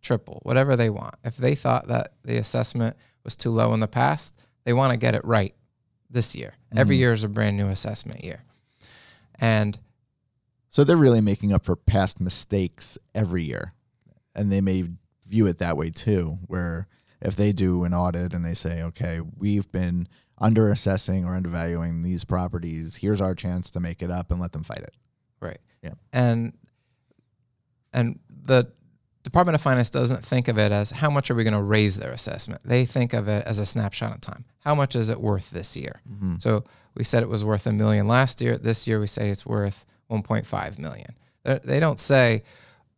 triple, 0.00 0.40
whatever 0.44 0.76
they 0.76 0.90
want. 0.90 1.16
If 1.24 1.36
they 1.36 1.54
thought 1.54 1.88
that 1.88 2.14
the 2.24 2.36
assessment 2.38 2.96
was 3.24 3.36
too 3.36 3.50
low 3.50 3.74
in 3.74 3.80
the 3.80 3.88
past, 3.88 4.34
they 4.64 4.72
want 4.72 4.92
to 4.92 4.96
get 4.96 5.14
it 5.14 5.24
right 5.24 5.54
this 6.10 6.34
year. 6.34 6.54
Every 6.76 6.96
Mhm. 6.96 7.00
year 7.00 7.12
is 7.12 7.24
a 7.24 7.28
brand 7.28 7.56
new 7.56 7.68
assessment 7.68 8.24
year. 8.24 8.42
And 9.38 9.78
So 10.68 10.84
they're 10.84 10.96
really 10.96 11.20
making 11.20 11.52
up 11.52 11.64
for 11.64 11.76
past 11.76 12.18
mistakes 12.18 12.96
every 13.14 13.44
year. 13.44 13.74
And 14.34 14.50
they 14.50 14.62
may 14.62 14.88
view 15.26 15.46
it 15.46 15.58
that 15.58 15.76
way 15.76 15.90
too, 15.90 16.38
where 16.46 16.86
if 17.20 17.36
they 17.36 17.52
do 17.52 17.84
an 17.84 17.92
audit 17.92 18.32
and 18.32 18.42
they 18.42 18.54
say, 18.54 18.82
okay, 18.82 19.20
we've 19.20 19.70
been 19.70 20.08
underassessing 20.40 21.26
or 21.26 21.34
undervaluing 21.34 22.02
these 22.02 22.24
properties, 22.24 22.96
here's 22.96 23.20
our 23.20 23.34
chance 23.34 23.70
to 23.70 23.80
make 23.80 24.02
it 24.02 24.10
up 24.10 24.30
and 24.30 24.40
let 24.40 24.52
them 24.52 24.62
fight 24.62 24.78
it. 24.80 24.94
Right. 25.42 25.58
Yeah. 25.82 25.94
And 26.12 26.52
and 27.92 28.18
the 28.44 28.70
Department 29.22 29.54
of 29.54 29.60
Finance 29.60 29.90
doesn't 29.90 30.24
think 30.24 30.48
of 30.48 30.58
it 30.58 30.72
as 30.72 30.90
how 30.90 31.10
much 31.10 31.30
are 31.30 31.34
we 31.34 31.44
going 31.44 31.54
to 31.54 31.62
raise 31.62 31.96
their 31.96 32.12
assessment. 32.12 32.60
They 32.64 32.84
think 32.84 33.12
of 33.12 33.28
it 33.28 33.44
as 33.46 33.58
a 33.58 33.66
snapshot 33.66 34.14
in 34.14 34.20
time. 34.20 34.44
How 34.60 34.74
much 34.74 34.96
is 34.96 35.10
it 35.10 35.20
worth 35.20 35.50
this 35.50 35.76
year? 35.76 36.00
Mm-hmm. 36.10 36.36
So 36.38 36.64
we 36.94 37.04
said 37.04 37.22
it 37.22 37.28
was 37.28 37.44
worth 37.44 37.66
a 37.66 37.72
million 37.72 38.08
last 38.08 38.40
year. 38.40 38.58
This 38.58 38.86
year 38.86 39.00
we 39.00 39.06
say 39.06 39.28
it's 39.28 39.46
worth 39.46 39.84
1.5 40.10 40.78
million. 40.78 41.14
They 41.44 41.60
they 41.62 41.80
don't 41.80 42.00
say, 42.00 42.42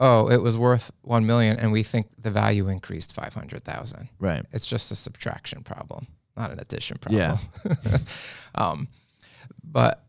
"Oh, 0.01 0.29
it 0.29 0.41
was 0.41 0.57
worth 0.57 0.91
1 1.03 1.27
million 1.27 1.59
and 1.59 1.73
we 1.73 1.83
think 1.83 2.07
the 2.19 2.31
value 2.31 2.69
increased 2.69 3.15
500,000." 3.15 4.09
Right. 4.19 4.45
It's 4.53 4.67
just 4.67 4.91
a 4.93 4.95
subtraction 4.95 5.63
problem, 5.63 6.07
not 6.37 6.51
an 6.51 6.61
addition 6.61 6.99
problem. 6.99 7.39
Yeah. 7.65 7.99
um, 8.55 8.89
but 9.63 10.04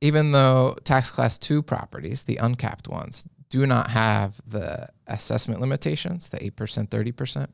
even 0.00 0.32
though 0.32 0.76
tax 0.84 1.10
class 1.10 1.38
two 1.38 1.62
properties, 1.62 2.22
the 2.24 2.36
uncapped 2.36 2.88
ones, 2.88 3.26
do 3.48 3.66
not 3.66 3.88
have 3.90 4.40
the 4.46 4.88
assessment 5.06 5.60
limitations, 5.60 6.28
the 6.28 6.38
8%, 6.38 6.88
30%, 6.88 7.46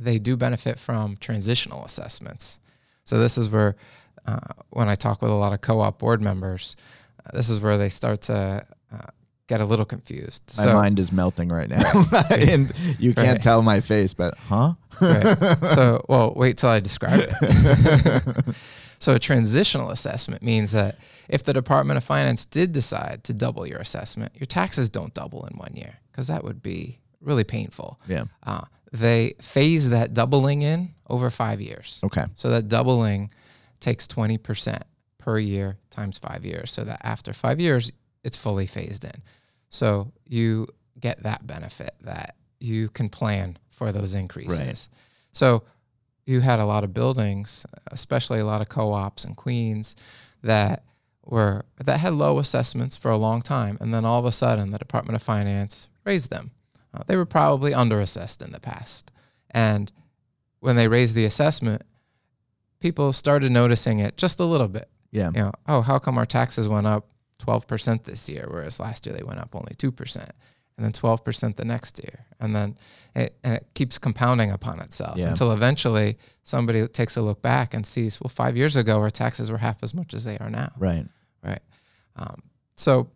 they 0.00 0.18
do 0.18 0.36
benefit 0.36 0.78
from 0.78 1.16
transitional 1.18 1.84
assessments. 1.84 2.58
So 3.04 3.18
this 3.18 3.38
is 3.38 3.48
where, 3.50 3.76
uh, 4.26 4.38
when 4.70 4.88
I 4.88 4.94
talk 4.94 5.22
with 5.22 5.30
a 5.30 5.34
lot 5.34 5.52
of 5.52 5.60
co-op 5.60 5.98
board 5.98 6.20
members, 6.22 6.74
uh, 7.24 7.36
this 7.36 7.50
is 7.50 7.60
where 7.60 7.76
they 7.76 7.90
start 7.90 8.22
to 8.22 8.66
uh, 8.92 8.96
get 9.46 9.60
a 9.60 9.64
little 9.64 9.84
confused. 9.84 10.42
My 10.56 10.64
so, 10.64 10.72
mind 10.74 10.98
is 10.98 11.12
melting 11.12 11.50
right 11.50 11.68
now. 11.68 11.82
and 12.30 12.72
you 12.98 13.14
can't 13.14 13.28
Right. 13.34 13.42
tell 13.42 13.62
my 13.62 13.80
face, 13.80 14.14
but 14.14 14.36
huh? 14.38 14.72
Right. 15.00 15.38
so, 15.74 16.04
well, 16.08 16.32
wait 16.34 16.56
till 16.56 16.70
I 16.70 16.80
describe 16.80 17.20
it. 17.20 18.56
So, 19.04 19.14
a 19.14 19.18
transitional 19.18 19.90
assessment 19.90 20.42
means 20.42 20.72
that 20.72 20.98
if 21.28 21.44
the 21.44 21.52
Department 21.52 21.98
of 21.98 22.04
Finance 22.04 22.46
did 22.46 22.72
decide 22.72 23.22
to 23.24 23.34
double 23.34 23.66
your 23.66 23.78
assessment, 23.78 24.32
your 24.34 24.46
taxes 24.46 24.88
don't 24.88 25.12
double 25.12 25.44
in 25.46 25.58
one 25.58 25.74
year 25.74 25.94
because 26.10 26.28
that 26.28 26.42
would 26.42 26.62
be 26.62 26.98
really 27.20 27.44
painful. 27.44 28.00
yeah. 28.08 28.24
Uh, 28.42 28.62
they 28.92 29.34
phase 29.42 29.90
that 29.90 30.14
doubling 30.14 30.62
in 30.62 30.94
over 31.10 31.28
five 31.28 31.60
years. 31.60 32.00
Okay. 32.02 32.24
So, 32.34 32.48
that 32.48 32.68
doubling 32.68 33.30
takes 33.80 34.06
20% 34.06 34.80
per 35.18 35.38
year 35.38 35.76
times 35.90 36.16
five 36.16 36.42
years, 36.42 36.72
so 36.72 36.84
that 36.84 37.00
after 37.04 37.34
five 37.34 37.60
years, 37.60 37.92
it's 38.22 38.38
fully 38.38 38.66
phased 38.66 39.04
in. 39.04 39.22
So 39.68 40.10
you 40.26 40.66
get 40.98 41.22
that 41.24 41.46
benefit 41.46 41.90
that 42.04 42.36
you 42.58 42.88
can 42.88 43.10
plan 43.10 43.58
for 43.70 43.92
those 43.92 44.14
increases. 44.14 44.58
Right. 44.58 44.88
So 45.32 45.64
you 46.26 46.40
had 46.40 46.58
a 46.58 46.66
lot 46.66 46.84
of 46.84 46.94
buildings, 46.94 47.66
especially 47.92 48.40
a 48.40 48.46
lot 48.46 48.60
of 48.60 48.68
co-ops 48.68 49.24
in 49.24 49.34
Queens, 49.34 49.96
that 50.42 50.84
were 51.24 51.64
that 51.82 52.00
had 52.00 52.12
low 52.14 52.38
assessments 52.38 52.96
for 52.96 53.10
a 53.10 53.16
long 53.16 53.42
time, 53.42 53.78
and 53.80 53.92
then 53.92 54.04
all 54.04 54.18
of 54.18 54.24
a 54.24 54.32
sudden 54.32 54.70
the 54.70 54.78
Department 54.78 55.16
of 55.16 55.22
Finance 55.22 55.88
raised 56.04 56.30
them. 56.30 56.50
Uh, 56.92 57.02
they 57.06 57.16
were 57.16 57.26
probably 57.26 57.72
underassessed 57.72 58.44
in 58.44 58.52
the 58.52 58.60
past, 58.60 59.10
and 59.50 59.90
when 60.60 60.76
they 60.76 60.88
raised 60.88 61.14
the 61.14 61.24
assessment, 61.24 61.82
people 62.80 63.12
started 63.12 63.52
noticing 63.52 63.98
it 63.98 64.16
just 64.16 64.40
a 64.40 64.44
little 64.44 64.68
bit. 64.68 64.88
Yeah. 65.10 65.30
You 65.34 65.42
know, 65.42 65.52
oh, 65.68 65.80
how 65.80 65.98
come 65.98 66.18
our 66.18 66.26
taxes 66.26 66.68
went 66.68 66.86
up 66.86 67.06
12% 67.40 68.04
this 68.04 68.28
year, 68.28 68.46
whereas 68.50 68.80
last 68.80 69.06
year 69.06 69.14
they 69.14 69.22
went 69.22 69.40
up 69.40 69.54
only 69.54 69.72
2%, 69.74 70.28
and 70.76 70.84
then 70.84 70.92
12% 70.92 71.56
the 71.56 71.64
next 71.64 72.02
year. 72.02 72.26
And 72.40 72.54
then 72.54 72.76
it, 73.14 73.36
and 73.44 73.54
it 73.54 73.66
keeps 73.74 73.96
compounding 73.98 74.50
upon 74.50 74.80
itself 74.80 75.16
Yeah. 75.16 75.28
until 75.28 75.52
eventually 75.52 76.18
somebody 76.42 76.86
takes 76.88 77.16
a 77.16 77.22
look 77.22 77.40
back 77.42 77.74
and 77.74 77.86
sees, 77.86 78.20
well, 78.20 78.28
five 78.28 78.56
years 78.56 78.76
ago, 78.76 78.98
our 79.00 79.10
taxes 79.10 79.50
were 79.52 79.58
half 79.58 79.82
as 79.82 79.94
much 79.94 80.14
as 80.14 80.24
they 80.24 80.36
are 80.38 80.50
now. 80.50 80.72
Right. 80.78 81.06
Right. 81.44 81.60
Um, 82.16 82.42
so 82.76 83.10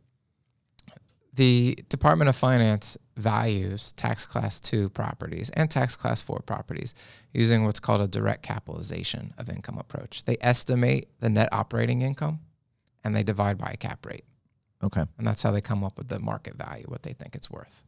the 1.35 1.79
Department 1.89 2.29
of 2.29 2.37
Finance 2.37 2.97
values 3.17 3.93
tax 3.93 4.25
class 4.25 4.61
two 4.61 4.89
properties 4.91 5.51
and 5.51 5.71
tax 5.71 5.97
class 5.97 6.21
four 6.21 6.41
properties 6.41 6.95
using 7.33 7.65
what's 7.65 7.81
called 7.81 8.01
a 8.01 8.09
direct 8.09 8.43
capitalization 8.43 9.35
of 9.39 9.49
income 9.49 9.79
approach. 9.79 10.25
They 10.25 10.37
estimate 10.41 11.09
the 11.21 11.29
net 11.29 11.49
operating 11.53 12.03
income 12.03 12.41
and 13.05 13.15
they 13.15 13.23
divide 13.23 13.59
by 13.59 13.71
a 13.71 13.77
cap 13.77 14.05
rate. 14.07 14.25
Okay. 14.83 15.05
And 15.19 15.27
that's 15.27 15.43
how 15.43 15.51
they 15.51 15.61
come 15.61 15.83
up 15.85 15.99
with 15.99 16.09
the 16.09 16.21
market 16.21 16.55
value, 16.55 16.85
what 16.87 17.03
they 17.03 17.13
think 17.13 17.35
it's 17.35 17.51
worth. 17.51 17.83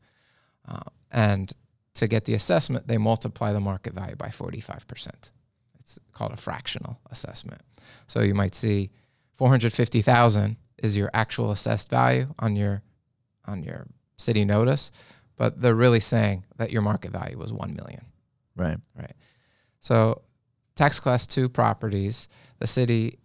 Uh, 0.69 0.81
and 1.11 1.53
to 1.95 2.09
get 2.09 2.25
the 2.25 2.35
assessment, 2.35 2.87
they 2.87 2.99
multiply 2.99 3.53
the 3.53 3.61
market 3.61 3.95
value 3.95 4.17
by 4.17 4.29
45%. 4.29 5.31
It's 5.79 5.99
called 6.13 6.33
a 6.33 6.37
fractional 6.37 6.99
assessment. 7.11 7.63
So 8.07 8.21
you 8.21 8.35
might 8.35 8.55
see 8.55 8.91
450,000 9.33 10.57
is 10.79 10.97
your 10.97 11.11
actual 11.15 11.53
assessed 11.53 11.91
value 11.91 12.27
on 12.39 12.57
your 12.57 12.83
on 13.47 13.63
your 13.63 13.87
city 14.17 14.45
notice, 14.45 14.91
but 15.37 15.61
they're 15.61 15.75
really 15.75 16.01
saying 16.01 16.45
that 16.59 16.71
your 16.71 16.83
market 16.83 17.11
value 17.11 17.39
was 17.39 17.53
1 17.53 17.75
million. 17.75 18.05
Right. 18.55 18.77
Right. 18.95 19.15
So, 19.81 20.23
tax 20.77 21.01
class 21.01 21.27
two 21.27 21.49
properties, 21.49 22.29
the 22.59 22.67
city 22.67 23.19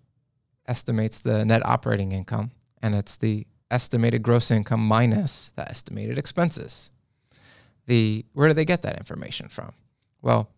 estimates 0.67 1.19
the 1.19 1.43
net 1.45 1.65
operating 1.65 2.13
income, 2.13 2.51
and 2.81 2.95
it's 2.95 3.17
the 3.17 3.45
estimated 3.71 4.21
gross 4.23 4.51
income 4.51 4.85
minus 4.85 5.51
the 5.55 5.67
estimated 5.69 6.17
expenses. 6.17 6.91
The 7.87 8.25
where 8.33 8.47
do 8.47 8.53
they 8.53 8.65
get 8.65 8.81
that 8.83 8.97
information 8.97 9.47
from? 9.49 9.73
Well, 10.21 10.49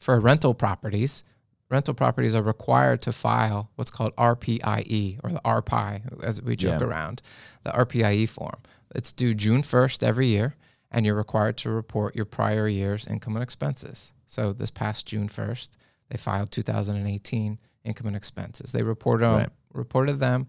for 0.00 0.18
rental 0.20 0.54
properties, 0.54 1.24
rental 1.70 1.94
properties 1.94 2.34
are 2.34 2.42
required 2.42 3.02
to 3.02 3.12
file 3.12 3.70
what's 3.76 3.90
called 3.90 4.14
RPIE 4.16 5.18
or 5.22 5.30
the 5.30 5.40
RPI, 5.44 6.22
as 6.22 6.40
we 6.42 6.56
joke 6.56 6.80
Yeah. 6.80 6.86
around, 6.86 7.22
the 7.64 7.70
RPIE 7.72 8.26
form. 8.28 8.60
It's 8.94 9.12
due 9.12 9.34
June 9.34 9.62
1st 9.62 10.02
every 10.02 10.26
year, 10.26 10.54
and 10.90 11.04
you're 11.04 11.14
required 11.14 11.56
to 11.58 11.70
report 11.70 12.16
your 12.16 12.24
prior 12.24 12.66
year's 12.68 13.06
income 13.06 13.36
and 13.36 13.42
expenses. 13.42 14.12
So 14.26 14.52
this 14.52 14.70
past 14.70 15.06
June 15.06 15.28
1st, 15.28 15.76
they 16.08 16.16
filed 16.16 16.50
2018 16.50 17.58
income 17.84 18.06
and 18.06 18.16
expenses. 18.16 18.72
They 18.72 18.82
reported 18.82 19.26
on, 19.26 19.36
Right. 19.38 19.50
reported 19.72 20.18
them 20.20 20.46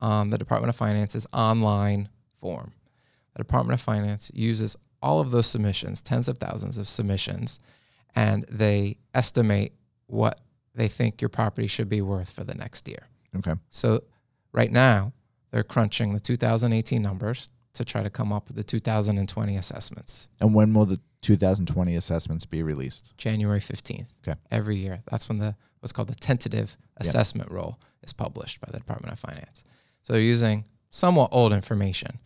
on 0.00 0.30
the 0.30 0.38
Department 0.38 0.68
of 0.70 0.76
Finance's 0.76 1.26
online 1.32 2.08
form. 2.38 2.72
The 3.34 3.38
Department 3.38 3.74
of 3.74 3.80
Finance 3.80 4.30
uses 4.34 4.76
all 5.02 5.20
of 5.20 5.30
those 5.30 5.46
submissions, 5.46 6.02
tens 6.02 6.28
of 6.28 6.38
thousands 6.38 6.78
of 6.78 6.88
submissions, 6.88 7.58
and 8.14 8.44
they 8.50 8.96
estimate 9.14 9.72
what 10.06 10.40
they 10.74 10.88
think 10.88 11.20
your 11.20 11.28
property 11.28 11.66
should 11.66 11.88
be 11.88 12.02
worth 12.02 12.30
for 12.30 12.44
the 12.44 12.54
next 12.54 12.88
year. 12.88 13.06
Okay. 13.36 13.54
So 13.70 14.02
right 14.52 14.70
now, 14.70 15.12
they're 15.50 15.62
crunching 15.62 16.12
the 16.12 16.20
2018 16.20 17.00
numbers 17.02 17.50
to 17.74 17.84
try 17.84 18.02
to 18.02 18.10
come 18.10 18.32
up 18.32 18.48
with 18.48 18.56
the 18.56 18.64
2020 18.64 19.56
assessments. 19.56 20.28
And 20.40 20.54
when 20.54 20.74
will 20.74 20.86
the 20.86 21.00
2020 21.22 21.94
assessments 21.96 22.44
be 22.44 22.62
released? 22.62 23.16
January 23.16 23.60
15th. 23.60 24.06
Okay. 24.26 24.38
Every 24.50 24.76
year. 24.76 25.02
That's 25.10 25.28
when 25.28 25.38
the 25.38 25.54
what's 25.80 25.92
called 25.92 26.08
the 26.08 26.14
tentative 26.14 26.76
Yep. 27.00 27.06
assessment 27.08 27.50
roll 27.50 27.78
is 28.02 28.12
published 28.12 28.60
by 28.60 28.68
the 28.70 28.78
Department 28.78 29.12
of 29.12 29.18
Finance. 29.18 29.64
So 30.02 30.16
using 30.16 30.64
somewhat 30.90 31.30
old 31.32 31.52
information. 31.52 32.18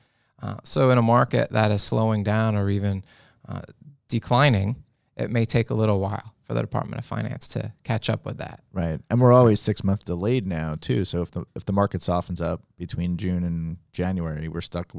Uh, 0.43 0.57
so 0.63 0.91
in 0.91 0.99
a 0.99 1.03
market 1.03 1.51
that 1.51 1.71
is 1.71 1.83
slowing 1.83 2.23
down 2.23 2.57
or 2.57 2.71
even 2.71 3.05
uh, 3.49 3.63
declining, 4.09 4.77
it 5.17 5.31
may 5.31 5.45
take 5.45 5.71
a 5.71 5.75
little 5.75 6.01
while 6.01 6.35
for 6.45 6.55
the 6.55 6.61
Department 6.61 6.99
of 6.99 7.07
Finance 7.07 7.49
to 7.49 7.73
catch 7.85 8.11
up 8.11 8.27
with 8.27 8.39
that. 8.39 8.61
Right. 8.73 9.01
And 9.11 9.21
we're 9.21 9.33
always 9.33 9.61
six 9.61 9.83
months 9.83 10.05
delayed 10.05 10.47
now 10.47 10.75
too. 10.79 11.05
So 11.05 11.23
if 11.23 11.31
the 11.31 11.45
if 11.55 11.65
the 11.65 11.73
market 11.73 12.03
softens 12.03 12.41
up 12.41 12.63
between 12.77 13.17
June 13.17 13.45
and 13.45 13.79
January, 13.93 14.49
we're 14.49 14.61
stuck. 14.61 14.93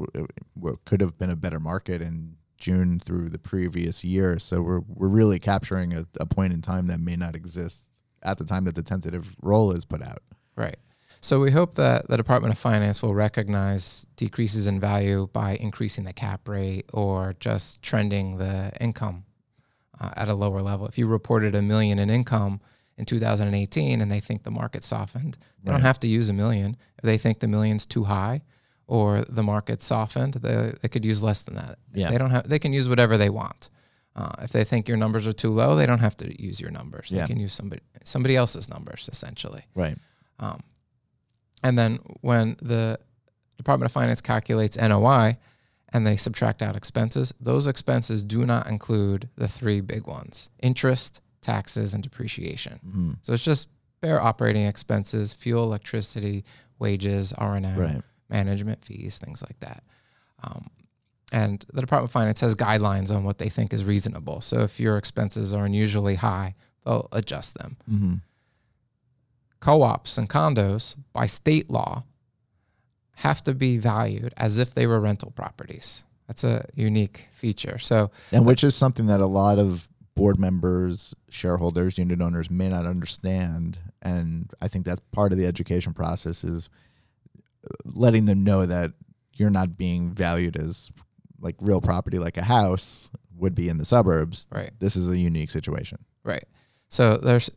What 0.54 0.84
could 0.84 1.00
have 1.00 1.16
been 1.18 1.30
a 1.30 1.36
better 1.36 1.60
market 1.60 2.02
in 2.02 2.36
June 2.58 2.98
through 2.98 3.28
the 3.28 3.38
previous 3.38 4.04
year. 4.04 4.38
So 4.38 4.60
we're 4.62 4.80
we're 4.88 5.08
really 5.08 5.38
capturing 5.38 5.92
a, 5.94 6.06
a 6.18 6.26
point 6.26 6.52
in 6.52 6.62
time 6.62 6.86
that 6.88 7.00
may 7.00 7.16
not 7.16 7.34
exist 7.34 7.90
at 8.22 8.38
the 8.38 8.44
time 8.44 8.64
that 8.64 8.74
the 8.74 8.82
tentative 8.82 9.34
roll 9.40 9.72
is 9.72 9.84
put 9.84 10.02
out. 10.02 10.22
Right. 10.56 10.76
So 11.26 11.40
we 11.40 11.50
hope 11.50 11.74
that 11.74 12.06
the 12.06 12.16
Department 12.16 12.52
of 12.54 12.58
Finance 12.58 13.02
will 13.02 13.12
recognize 13.12 14.06
decreases 14.14 14.68
in 14.68 14.78
value 14.78 15.28
by 15.32 15.56
increasing 15.56 16.04
the 16.04 16.12
cap 16.12 16.48
rate 16.48 16.86
or 16.92 17.34
just 17.40 17.82
trending 17.82 18.38
the 18.38 18.70
income 18.80 19.24
uh, 20.00 20.12
at 20.14 20.28
a 20.28 20.34
lower 20.34 20.62
level. 20.62 20.86
If 20.86 20.98
you 20.98 21.08
reported 21.08 21.56
a 21.56 21.62
million 21.62 21.98
in 21.98 22.10
income 22.10 22.60
in 22.96 23.06
2018 23.06 24.00
and 24.00 24.08
they 24.08 24.20
think 24.20 24.44
the 24.44 24.52
market 24.52 24.84
softened, 24.84 25.36
they 25.64 25.70
Right. 25.72 25.78
don't 25.78 25.82
have 25.84 25.98
to 25.98 26.06
use 26.06 26.28
a 26.28 26.32
million. 26.32 26.76
If 26.98 27.02
they 27.02 27.18
think 27.18 27.40
the 27.40 27.48
million's 27.48 27.86
too 27.86 28.04
high 28.04 28.42
or 28.86 29.22
the 29.22 29.42
market 29.42 29.82
softened, 29.82 30.34
they, 30.34 30.74
they 30.80 30.86
could 30.88 31.04
use 31.04 31.24
less 31.24 31.42
than 31.42 31.56
that. 31.56 31.80
Yeah. 31.92 32.08
They 32.10 32.18
don't 32.18 32.30
have. 32.30 32.48
They 32.48 32.60
can 32.60 32.72
use 32.72 32.88
whatever 32.88 33.16
they 33.16 33.30
want. 33.30 33.68
Uh, 34.14 34.30
if 34.42 34.52
they 34.52 34.62
think 34.62 34.86
your 34.86 34.96
numbers 34.96 35.26
are 35.26 35.32
too 35.32 35.50
low, 35.50 35.74
they 35.74 35.86
don't 35.86 35.98
have 35.98 36.16
to 36.18 36.40
use 36.40 36.60
your 36.60 36.70
numbers. 36.70 37.10
Yeah. 37.10 37.22
They 37.22 37.26
can 37.32 37.40
use 37.40 37.52
somebody 37.52 37.82
somebody 38.04 38.36
else's 38.36 38.68
numbers 38.68 39.08
essentially. 39.12 39.64
Right. 39.74 39.98
Um, 40.38 40.60
and 41.66 41.78
then 41.78 41.98
when 42.20 42.56
the 42.62 42.98
Department 43.56 43.88
of 43.90 43.92
Finance 43.92 44.20
calculates 44.20 44.76
NOI 44.78 45.36
and 45.92 46.06
they 46.06 46.16
subtract 46.16 46.62
out 46.62 46.76
expenses, 46.76 47.32
those 47.40 47.66
expenses 47.66 48.22
do 48.22 48.44
not 48.46 48.68
include 48.68 49.28
the 49.36 49.48
three 49.48 49.80
big 49.80 50.06
ones 50.06 50.50
interest, 50.60 51.20
taxes, 51.40 51.94
and 51.94 52.02
depreciation. 52.02 52.78
hmm 52.84 53.12
So 53.22 53.32
it's 53.32 53.44
just 53.44 53.68
bare 54.00 54.20
operating 54.20 54.66
expenses, 54.66 55.32
fuel, 55.32 55.64
electricity, 55.64 56.44
wages, 56.78 57.32
R&M, 57.32 57.78
Right. 57.78 58.02
management 58.28 58.84
fees, 58.84 59.18
things 59.18 59.42
like 59.42 59.58
that. 59.60 59.82
Um, 60.44 60.68
and 61.32 61.64
the 61.72 61.80
Department 61.80 62.10
of 62.10 62.12
Finance 62.12 62.40
has 62.40 62.54
guidelines 62.54 63.10
on 63.14 63.24
what 63.24 63.38
they 63.38 63.48
think 63.48 63.72
is 63.72 63.84
reasonable. 63.84 64.40
So 64.42 64.60
if 64.60 64.78
your 64.78 64.96
expenses 64.98 65.52
are 65.52 65.64
unusually 65.64 66.14
high, 66.16 66.54
they'll 66.84 67.08
adjust 67.12 67.56
them 67.58 67.76
hmm 69.66 69.70
co-ops 69.72 70.16
and 70.18 70.28
condos 70.28 70.96
by 71.12 71.26
state 71.26 71.68
law 71.70 72.04
have 73.16 73.42
to 73.42 73.54
be 73.54 73.78
valued 73.78 74.32
as 74.36 74.58
if 74.58 74.74
they 74.74 74.86
were 74.86 75.00
rental 75.00 75.30
properties. 75.32 76.04
That's 76.28 76.44
a 76.44 76.66
unique 76.74 77.28
feature. 77.32 77.78
So 77.78 78.10
And 78.32 78.44
which 78.46 78.62
is 78.64 78.74
something 78.74 79.06
that 79.06 79.20
a 79.20 79.26
lot 79.26 79.58
of 79.58 79.88
board 80.14 80.38
members, 80.38 81.14
shareholders, 81.28 81.98
unit 81.98 82.20
owners 82.20 82.50
may 82.50 82.68
not 82.68 82.86
understand. 82.86 83.78
And 84.02 84.50
I 84.60 84.68
think 84.68 84.84
that's 84.84 85.00
part 85.12 85.32
of 85.32 85.38
the 85.38 85.46
education 85.46 85.92
process 85.94 86.44
is 86.44 86.68
uh, 87.64 87.74
letting 87.84 88.26
them 88.26 88.44
know 88.44 88.66
that 88.66 88.92
you're 89.34 89.50
not 89.50 89.76
being 89.76 90.10
valued 90.10 90.56
as 90.56 90.90
like 91.40 91.54
real 91.60 91.80
property 91.80 92.18
like 92.18 92.36
a 92.38 92.44
house 92.44 93.10
would 93.36 93.54
be 93.54 93.68
in 93.68 93.76
the 93.78 93.84
suburbs. 93.84 94.48
right, 94.50 94.70
This 94.78 94.96
is 94.96 95.08
a 95.08 95.16
unique 95.18 95.50
situation. 95.50 95.98
right. 96.24 96.44
So 96.88 97.16
there's 97.18 97.50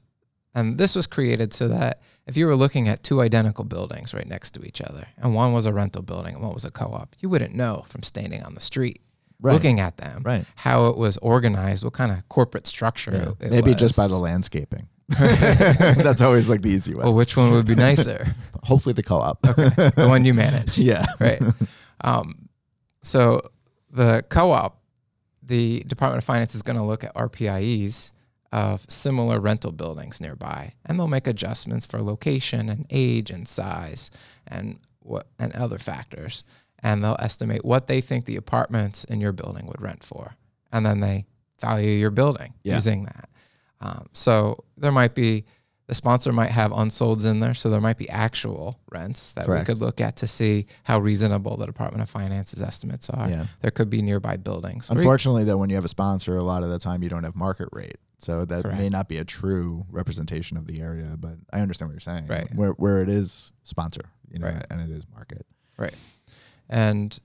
and 0.55 0.77
this 0.77 0.95
was 0.95 1.05
created 1.07 1.53
so 1.53 1.67
that 1.67 2.01
if 2.27 2.35
you 2.37 2.45
were 2.47 2.55
looking 2.55 2.87
at 2.87 3.03
two 3.03 3.21
identical 3.21 3.63
buildings 3.63 4.13
right 4.13 4.27
next 4.27 4.51
to 4.55 4.63
each 4.65 4.81
other 4.81 5.05
and 5.17 5.33
one 5.35 5.53
was 5.53 5.65
a 5.65 5.73
rental 5.73 6.01
building 6.01 6.33
and 6.35 6.43
one 6.43 6.53
was 6.53 6.65
a 6.65 6.71
co-op, 6.71 7.15
you 7.19 7.29
wouldn't 7.29 7.53
know 7.55 7.83
from 7.87 8.03
standing 8.03 8.43
on 8.43 8.53
the 8.55 8.61
street 8.61 9.01
Right. 9.41 9.53
looking 9.53 9.79
at 9.79 9.95
them 9.95 10.21
Right. 10.25 10.45
how 10.55 10.87
it 10.87 10.97
was 10.97 11.15
organized, 11.17 11.85
what 11.85 11.93
kind 11.93 12.11
of 12.11 12.27
corporate 12.27 12.67
structure 12.67 13.35
Yeah. 13.39 13.45
it 13.47 13.51
Maybe 13.51 13.73
just 13.73 13.95
by 13.95 14.07
the 14.07 14.17
landscaping. 14.17 14.89
that's 15.07 16.21
always 16.21 16.49
like 16.49 16.61
the 16.61 16.69
easy 16.69 16.93
way. 16.93 17.03
Well, 17.05 17.13
which 17.13 17.37
one 17.37 17.51
would 17.51 17.65
be 17.65 17.73
nicer? 17.75 18.35
Hopefully 18.63 18.93
the 18.93 19.01
co-op. 19.03 19.41
the 19.43 20.05
one 20.09 20.25
you 20.25 20.33
manage. 20.33 20.77
yeah. 20.77 21.05
right? 21.21 21.41
Um, 22.01 22.49
so 23.01 23.41
the 23.91 24.25
co-op, 24.29 24.77
the 25.41 25.83
Department 25.87 26.17
of 26.21 26.25
Finance 26.25 26.53
is 26.53 26.61
going 26.61 26.77
to 26.77 26.83
look 26.83 27.03
at 27.05 27.15
RPIEs 27.15 28.11
of 28.51 28.85
similar 28.89 29.39
rental 29.39 29.71
buildings 29.71 30.19
nearby, 30.19 30.73
and 30.85 30.97
they'll 30.99 31.07
make 31.07 31.27
adjustments 31.27 31.85
for 31.85 32.01
location 32.01 32.69
and 32.69 32.85
age 32.89 33.29
and 33.29 33.47
size 33.47 34.09
and 34.47 34.79
what 35.01 35.27
and 35.37 35.53
other 35.53 35.77
factors, 35.77 36.43
and 36.81 37.03
they'll 37.03 37.15
estimate 37.19 37.63
what 37.63 37.87
they 37.87 38.01
think 38.01 38.25
the 38.25 38.35
apartments 38.35 39.03
in 39.05 39.21
your 39.21 39.31
building 39.31 39.67
would 39.67 39.81
rent 39.81 40.03
for, 40.03 40.35
and 40.71 40.85
then 40.85 40.99
they 40.99 41.25
value 41.61 41.91
your 41.91 42.11
building 42.11 42.53
Yeah. 42.63 42.75
using 42.75 43.03
that. 43.03 43.29
Um, 43.81 44.07
so 44.13 44.63
there 44.77 44.91
might 44.91 45.13
be 45.15 45.45
the 45.87 45.95
sponsor 45.95 46.31
might 46.31 46.51
have 46.51 46.71
unsolds 46.71 47.25
in 47.25 47.39
there, 47.39 47.55
so 47.55 47.67
there 47.69 47.81
might 47.81 47.97
be 47.97 48.07
actual 48.09 48.79
rents 48.91 49.31
that 49.31 49.45
Correct. 49.45 49.67
we 49.67 49.73
could 49.73 49.81
look 49.81 49.99
at 49.99 50.17
to 50.17 50.27
see 50.27 50.67
how 50.83 50.99
reasonable 50.99 51.57
the 51.57 51.65
Department 51.65 52.03
of 52.03 52.09
Finance's 52.11 52.61
estimates 52.61 53.09
are. 53.09 53.27
Yeah. 53.27 53.45
There 53.61 53.71
could 53.71 53.89
be 53.89 54.03
nearby 54.03 54.37
buildings. 54.37 54.91
Unfortunately, 54.91 55.45
though, 55.45 55.57
when 55.57 55.71
you 55.71 55.75
have 55.77 55.85
a 55.85 55.89
sponsor, 55.89 56.37
a 56.37 56.43
lot 56.43 56.61
of 56.61 56.69
the 56.69 56.77
time 56.77 57.01
you 57.01 57.09
don't 57.09 57.23
have 57.23 57.35
market 57.35 57.69
rate, 57.71 57.95
so 58.19 58.45
that 58.45 58.65
may 58.77 58.89
not 58.89 59.07
be 59.09 59.17
a 59.17 59.23
true 59.25 59.85
representation 59.89 60.55
of 60.57 60.67
the 60.67 60.79
area. 60.81 61.15
But 61.17 61.35
I 61.51 61.61
understand 61.61 61.89
what 61.89 61.93
you're 61.93 61.99
saying. 62.01 62.27
Right. 62.27 62.53
Where 62.53 62.71
where 62.71 63.01
it 63.01 63.09
is 63.09 63.51
sponsor, 63.63 64.03
you 64.31 64.39
know, 64.39 64.47
Right. 64.47 64.65
and 64.69 64.79
it 64.81 64.89
is 64.89 65.03
market. 65.13 65.45
Right. 65.77 65.95
And 66.69 67.17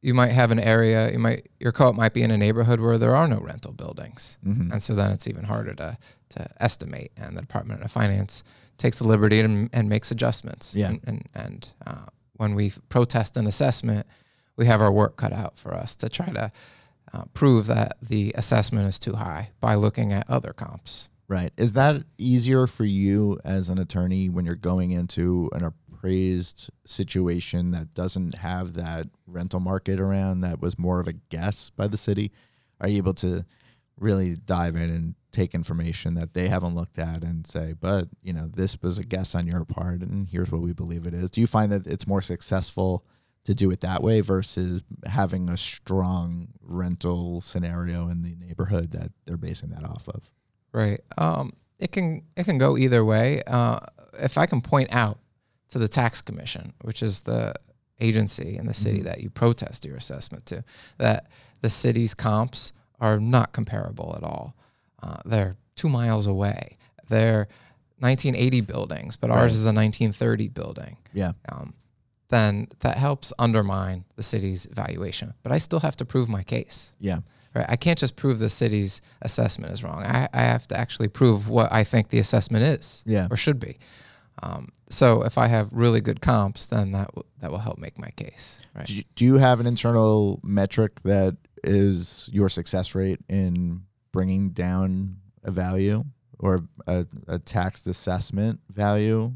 you 0.00 0.14
might 0.14 0.30
have 0.30 0.50
an 0.52 0.60
area 0.60 1.10
you 1.10 1.18
might 1.18 1.48
your 1.58 1.72
co-op 1.72 1.94
might 1.96 2.14
be 2.14 2.22
in 2.22 2.30
a 2.30 2.36
neighborhood 2.38 2.78
where 2.80 2.98
there 2.98 3.16
are 3.16 3.26
no 3.26 3.38
rental 3.40 3.72
buildings 3.72 4.38
hmm 4.44 4.70
and 4.70 4.80
so 4.82 4.94
then 4.94 5.10
it's 5.10 5.26
even 5.26 5.42
harder 5.44 5.74
to 5.74 5.98
to 6.28 6.48
estimate 6.62 7.10
and 7.16 7.36
the 7.36 7.40
department 7.40 7.82
of 7.82 7.90
finance 7.90 8.44
takes 8.76 9.00
the 9.00 9.06
liberty 9.08 9.40
and, 9.40 9.68
and 9.72 9.88
makes 9.88 10.12
adjustments 10.12 10.74
Yeah. 10.74 10.90
and 10.90 11.00
and, 11.06 11.28
and 11.34 11.70
uh, 11.86 12.06
when 12.34 12.54
we 12.54 12.72
protest 12.90 13.36
an 13.36 13.46
assessment 13.48 14.06
we 14.56 14.66
have 14.66 14.80
our 14.80 14.92
work 14.92 15.16
cut 15.16 15.32
out 15.32 15.58
for 15.58 15.74
us 15.74 15.96
to 15.96 16.08
try 16.08 16.26
to 16.26 16.52
uh, 17.12 17.24
prove 17.34 17.66
that 17.66 17.96
the 18.02 18.32
assessment 18.36 18.88
is 18.88 18.98
too 18.98 19.14
high 19.14 19.50
by 19.60 19.74
looking 19.74 20.12
at 20.12 20.28
other 20.28 20.52
comps 20.52 21.08
Right. 21.28 21.52
Is 21.58 21.74
that 21.74 22.04
easier 22.16 22.66
for 22.66 22.86
you 22.86 23.38
as 23.44 23.68
an 23.68 23.78
attorney 23.78 24.30
when 24.30 24.46
you're 24.46 24.54
going 24.54 24.92
into 24.92 25.50
an 25.52 25.62
appraised 25.62 26.70
situation 26.86 27.70
that 27.72 27.92
doesn't 27.92 28.36
have 28.36 28.72
that 28.74 29.08
rental 29.26 29.60
market 29.60 30.00
around 30.00 30.40
that 30.40 30.62
was 30.62 30.78
more 30.78 31.00
of 31.00 31.06
a 31.06 31.12
guess 31.12 31.68
by 31.68 31.86
the 31.86 31.98
city? 31.98 32.32
Are 32.80 32.88
you 32.88 32.96
able 32.96 33.12
to 33.14 33.44
really 33.98 34.36
dive 34.36 34.74
in 34.74 34.88
and 34.88 35.14
take 35.30 35.54
information 35.54 36.14
that 36.14 36.32
they 36.32 36.48
haven't 36.48 36.74
looked 36.74 36.98
at 36.98 37.22
and 37.22 37.46
say, 37.46 37.74
but, 37.78 38.08
you 38.22 38.32
know, 38.32 38.46
this 38.46 38.80
was 38.80 38.98
a 38.98 39.04
guess 39.04 39.34
on 39.34 39.46
your 39.46 39.66
part 39.66 40.00
and 40.00 40.28
here's 40.30 40.50
what 40.50 40.62
we 40.62 40.72
believe 40.72 41.06
it 41.06 41.12
is? 41.12 41.30
Do 41.30 41.42
you 41.42 41.46
find 41.46 41.70
that 41.72 41.86
it's 41.86 42.06
more 42.06 42.22
successful 42.22 43.04
to 43.44 43.54
do 43.54 43.70
it 43.70 43.80
that 43.80 44.02
way 44.02 44.20
versus 44.20 44.82
having 45.06 45.48
a 45.48 45.56
strong 45.56 46.48
rental 46.62 47.40
scenario 47.40 48.08
in 48.08 48.22
the 48.22 48.34
neighborhood 48.36 48.90
that 48.90 49.10
they're 49.24 49.36
basing 49.36 49.70
that 49.70 49.84
off 49.84 50.06
of? 50.08 50.22
Right. 50.72 51.00
Um, 51.16 51.52
it 51.78 51.92
can 51.92 52.22
it 52.36 52.44
can 52.44 52.58
go 52.58 52.76
either 52.76 53.04
way. 53.04 53.42
Uh, 53.46 53.78
if 54.20 54.36
I 54.36 54.46
can 54.46 54.60
point 54.60 54.92
out 54.92 55.18
to 55.70 55.78
the 55.78 55.88
tax 55.88 56.20
commission, 56.20 56.72
which 56.82 57.02
is 57.02 57.20
the 57.20 57.54
agency 58.00 58.56
in 58.56 58.66
the 58.66 58.74
city 58.74 59.00
Mhm. 59.00 59.04
that 59.04 59.20
you 59.22 59.30
protest 59.30 59.84
your 59.84 59.96
assessment 59.96 60.44
to, 60.46 60.62
that 60.98 61.28
the 61.62 61.70
city's 61.70 62.14
comps 62.14 62.72
are 63.00 63.18
not 63.18 63.52
comparable 63.52 64.14
at 64.16 64.22
all. 64.22 64.54
Uh, 65.02 65.16
they're 65.24 65.56
two 65.76 65.88
miles 65.88 66.26
away. 66.26 66.76
They're 67.08 67.48
1980 67.98 68.60
buildings, 68.60 69.16
but 69.16 69.30
Right. 69.30 69.38
ours 69.38 69.56
is 69.56 69.66
a 69.66 69.72
1930 69.72 70.48
building. 70.48 70.96
Yeah. 71.12 71.32
Um, 71.48 71.74
then 72.28 72.68
that 72.80 72.96
helps 72.96 73.32
undermine 73.38 74.04
the 74.16 74.22
city's 74.22 74.66
valuation. 74.72 75.32
But 75.42 75.52
I 75.52 75.58
still 75.58 75.80
have 75.80 75.96
to 75.96 76.04
prove 76.04 76.28
my 76.28 76.42
case 76.42 76.92
Yeah. 77.00 77.20
right? 77.54 77.66
I 77.68 77.76
can't 77.76 77.98
just 77.98 78.16
prove 78.16 78.38
the 78.38 78.50
city's 78.50 79.00
assessment 79.22 79.72
is 79.72 79.82
wrong. 79.82 80.02
I, 80.02 80.28
I 80.34 80.40
have 80.42 80.68
to 80.68 80.76
actually 80.76 81.08
prove 81.08 81.48
what 81.48 81.72
I 81.72 81.84
think 81.84 82.08
the 82.08 82.18
assessment 82.18 82.64
is 82.64 83.02
Yeah. 83.06 83.28
or 83.30 83.36
should 83.36 83.58
be. 83.58 83.78
Um, 84.42 84.68
so 84.90 85.22
if 85.22 85.36
I 85.38 85.46
have 85.48 85.68
really 85.72 86.00
good 86.00 86.20
comps, 86.20 86.66
then 86.66 86.92
that 86.92 87.08
w- 87.08 87.24
that 87.40 87.50
will 87.50 87.58
help 87.58 87.78
make 87.78 87.98
my 87.98 88.10
case. 88.10 88.60
Right? 88.74 88.86
Do 88.86 88.96
you, 88.96 89.02
do 89.16 89.24
you 89.24 89.34
have 89.38 89.58
an 89.60 89.66
internal 89.66 90.38
metric 90.44 91.00
that 91.04 91.36
is 91.64 92.28
your 92.32 92.48
success 92.48 92.94
rate 92.94 93.20
in 93.28 93.82
bringing 94.12 94.50
down 94.50 95.16
a 95.44 95.50
value 95.50 96.04
or 96.38 96.64
a, 96.86 97.04
a 97.26 97.38
taxed 97.40 97.86
assessment 97.88 98.60
value? 98.70 99.32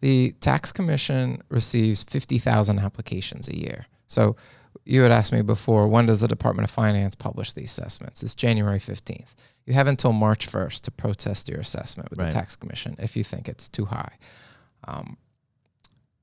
The 0.00 0.32
tax 0.40 0.70
commission 0.72 1.42
receives 1.48 2.02
50,000 2.04 2.78
applications 2.78 3.48
a 3.48 3.56
year. 3.56 3.86
So 4.06 4.36
you 4.84 5.02
had 5.02 5.10
asked 5.12 5.32
me 5.32 5.42
before, 5.42 5.88
when 5.88 6.06
does 6.06 6.20
the 6.20 6.28
Department 6.28 6.68
of 6.68 6.70
Finance 6.70 7.14
publish 7.14 7.52
the 7.52 7.64
assessments? 7.64 8.22
It's 8.22 8.34
January 8.34 8.78
15th. 8.78 9.34
You 9.66 9.74
have 9.74 9.86
until 9.86 10.12
March 10.12 10.46
1st 10.46 10.82
to 10.82 10.90
protest 10.90 11.48
your 11.48 11.60
assessment 11.60 12.10
with 12.10 12.18
Right. 12.18 12.26
the 12.26 12.32
tax 12.32 12.56
commission 12.56 12.96
if 12.98 13.16
you 13.16 13.24
think 13.24 13.48
it's 13.48 13.68
too 13.68 13.84
high. 13.84 14.12
Um, 14.86 15.16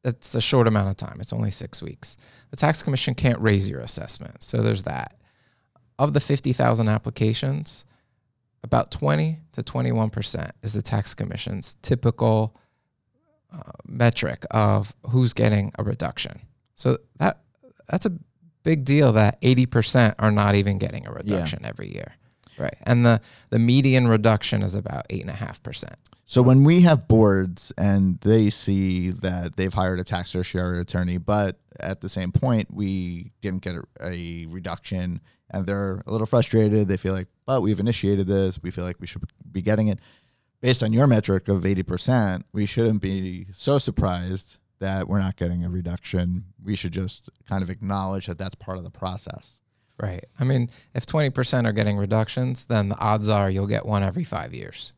it's 0.03 0.35
a 0.35 0.41
short 0.41 0.67
amount 0.67 0.89
of 0.89 0.97
time. 0.97 1.17
It's 1.19 1.33
only 1.33 1.51
six 1.51 1.81
weeks. 1.83 2.17
The 2.51 2.57
tax 2.57 2.81
commission 2.81 3.13
can't 3.15 3.39
raise 3.39 3.69
your 3.69 3.81
assessment. 3.81 4.41
So 4.41 4.57
there's 4.61 4.83
that. 4.83 5.15
Of 5.99 6.13
the 6.13 6.19
50,000 6.19 6.87
applications, 6.87 7.85
about 8.63 8.91
20 8.91 9.39
to 9.53 9.63
21% 9.63 10.51
is 10.63 10.73
the 10.73 10.81
tax 10.81 11.13
commission's 11.13 11.75
typical 11.81 12.55
uh, 13.55 13.71
metric 13.85 14.45
of 14.51 14.93
who's 15.09 15.33
getting 15.33 15.71
a 15.79 15.83
reduction. 15.83 16.41
So 16.75 16.97
that 17.19 17.39
that's 17.87 18.05
a 18.05 18.11
big 18.63 18.83
deal 18.83 19.13
that 19.13 19.39
80% 19.41 20.15
are 20.19 20.31
not 20.31 20.55
even 20.55 20.77
getting 20.77 21.07
a 21.07 21.11
reduction 21.11 21.63
every 21.63 21.93
year. 21.93 22.15
Right. 22.57 22.75
And 22.83 23.05
the, 23.05 23.21
the 23.49 23.59
median 23.59 24.07
reduction 24.07 24.63
is 24.63 24.75
about 24.75 25.07
8.5%. 25.09 25.93
So 26.25 26.41
when 26.41 26.63
we 26.63 26.81
have 26.81 27.07
boards 27.07 27.71
and 27.77 28.19
they 28.21 28.49
see 28.49 29.11
that 29.11 29.55
they've 29.55 29.73
hired 29.73 29.99
a 29.99 30.03
tax 30.03 30.31
certiorari 30.31 30.79
attorney, 30.79 31.17
but 31.17 31.59
at 31.79 32.01
the 32.01 32.09
same 32.09 32.31
point 32.31 32.73
we 32.73 33.31
didn't 33.41 33.61
get 33.61 33.75
a, 33.75 33.83
a 34.01 34.45
reduction 34.47 35.21
and 35.51 35.67
they're 35.67 36.01
a 36.07 36.11
little 36.11 36.25
frustrated, 36.25 36.87
they 36.87 36.97
feel 36.97 37.13
like, 37.13 37.27
but 37.45 37.61
we've 37.61 37.79
initiated 37.79 38.25
this, 38.25 38.61
we 38.63 38.71
feel 38.71 38.83
like 38.83 38.99
we 38.99 39.05
should 39.05 39.23
be 39.51 39.61
getting 39.61 39.89
it. 39.89 39.99
Based 40.65 40.81
on 40.81 40.91
your 40.93 41.05
metric 41.05 41.47
of 41.47 41.61
80%, 41.61 42.41
we 42.51 42.65
shouldn't 42.65 42.99
be 42.99 43.45
so 43.53 43.77
surprised 43.77 44.57
that 44.79 45.07
we're 45.07 45.19
not 45.19 45.35
getting 45.35 45.63
a 45.63 45.69
reduction. 45.69 46.45
We 46.63 46.75
should 46.75 46.91
just 46.91 47.29
kind 47.47 47.61
of 47.61 47.69
acknowledge 47.69 48.25
that 48.25 48.39
that's 48.39 48.55
part 48.55 48.79
of 48.79 48.83
the 48.83 48.89
process. 48.89 49.59
Right. 50.01 50.25
I 50.39 50.43
mean, 50.43 50.71
if 50.95 51.05
20% 51.05 51.67
are 51.67 51.71
getting 51.71 51.97
reductions, 51.97 52.63
then 52.63 52.89
the 52.89 52.97
odds 52.97 53.29
are 53.29 53.47
you'll 53.47 53.67
get 53.67 53.85
one 53.85 54.01
every 54.01 54.23
five 54.23 54.55
years. 54.55 54.93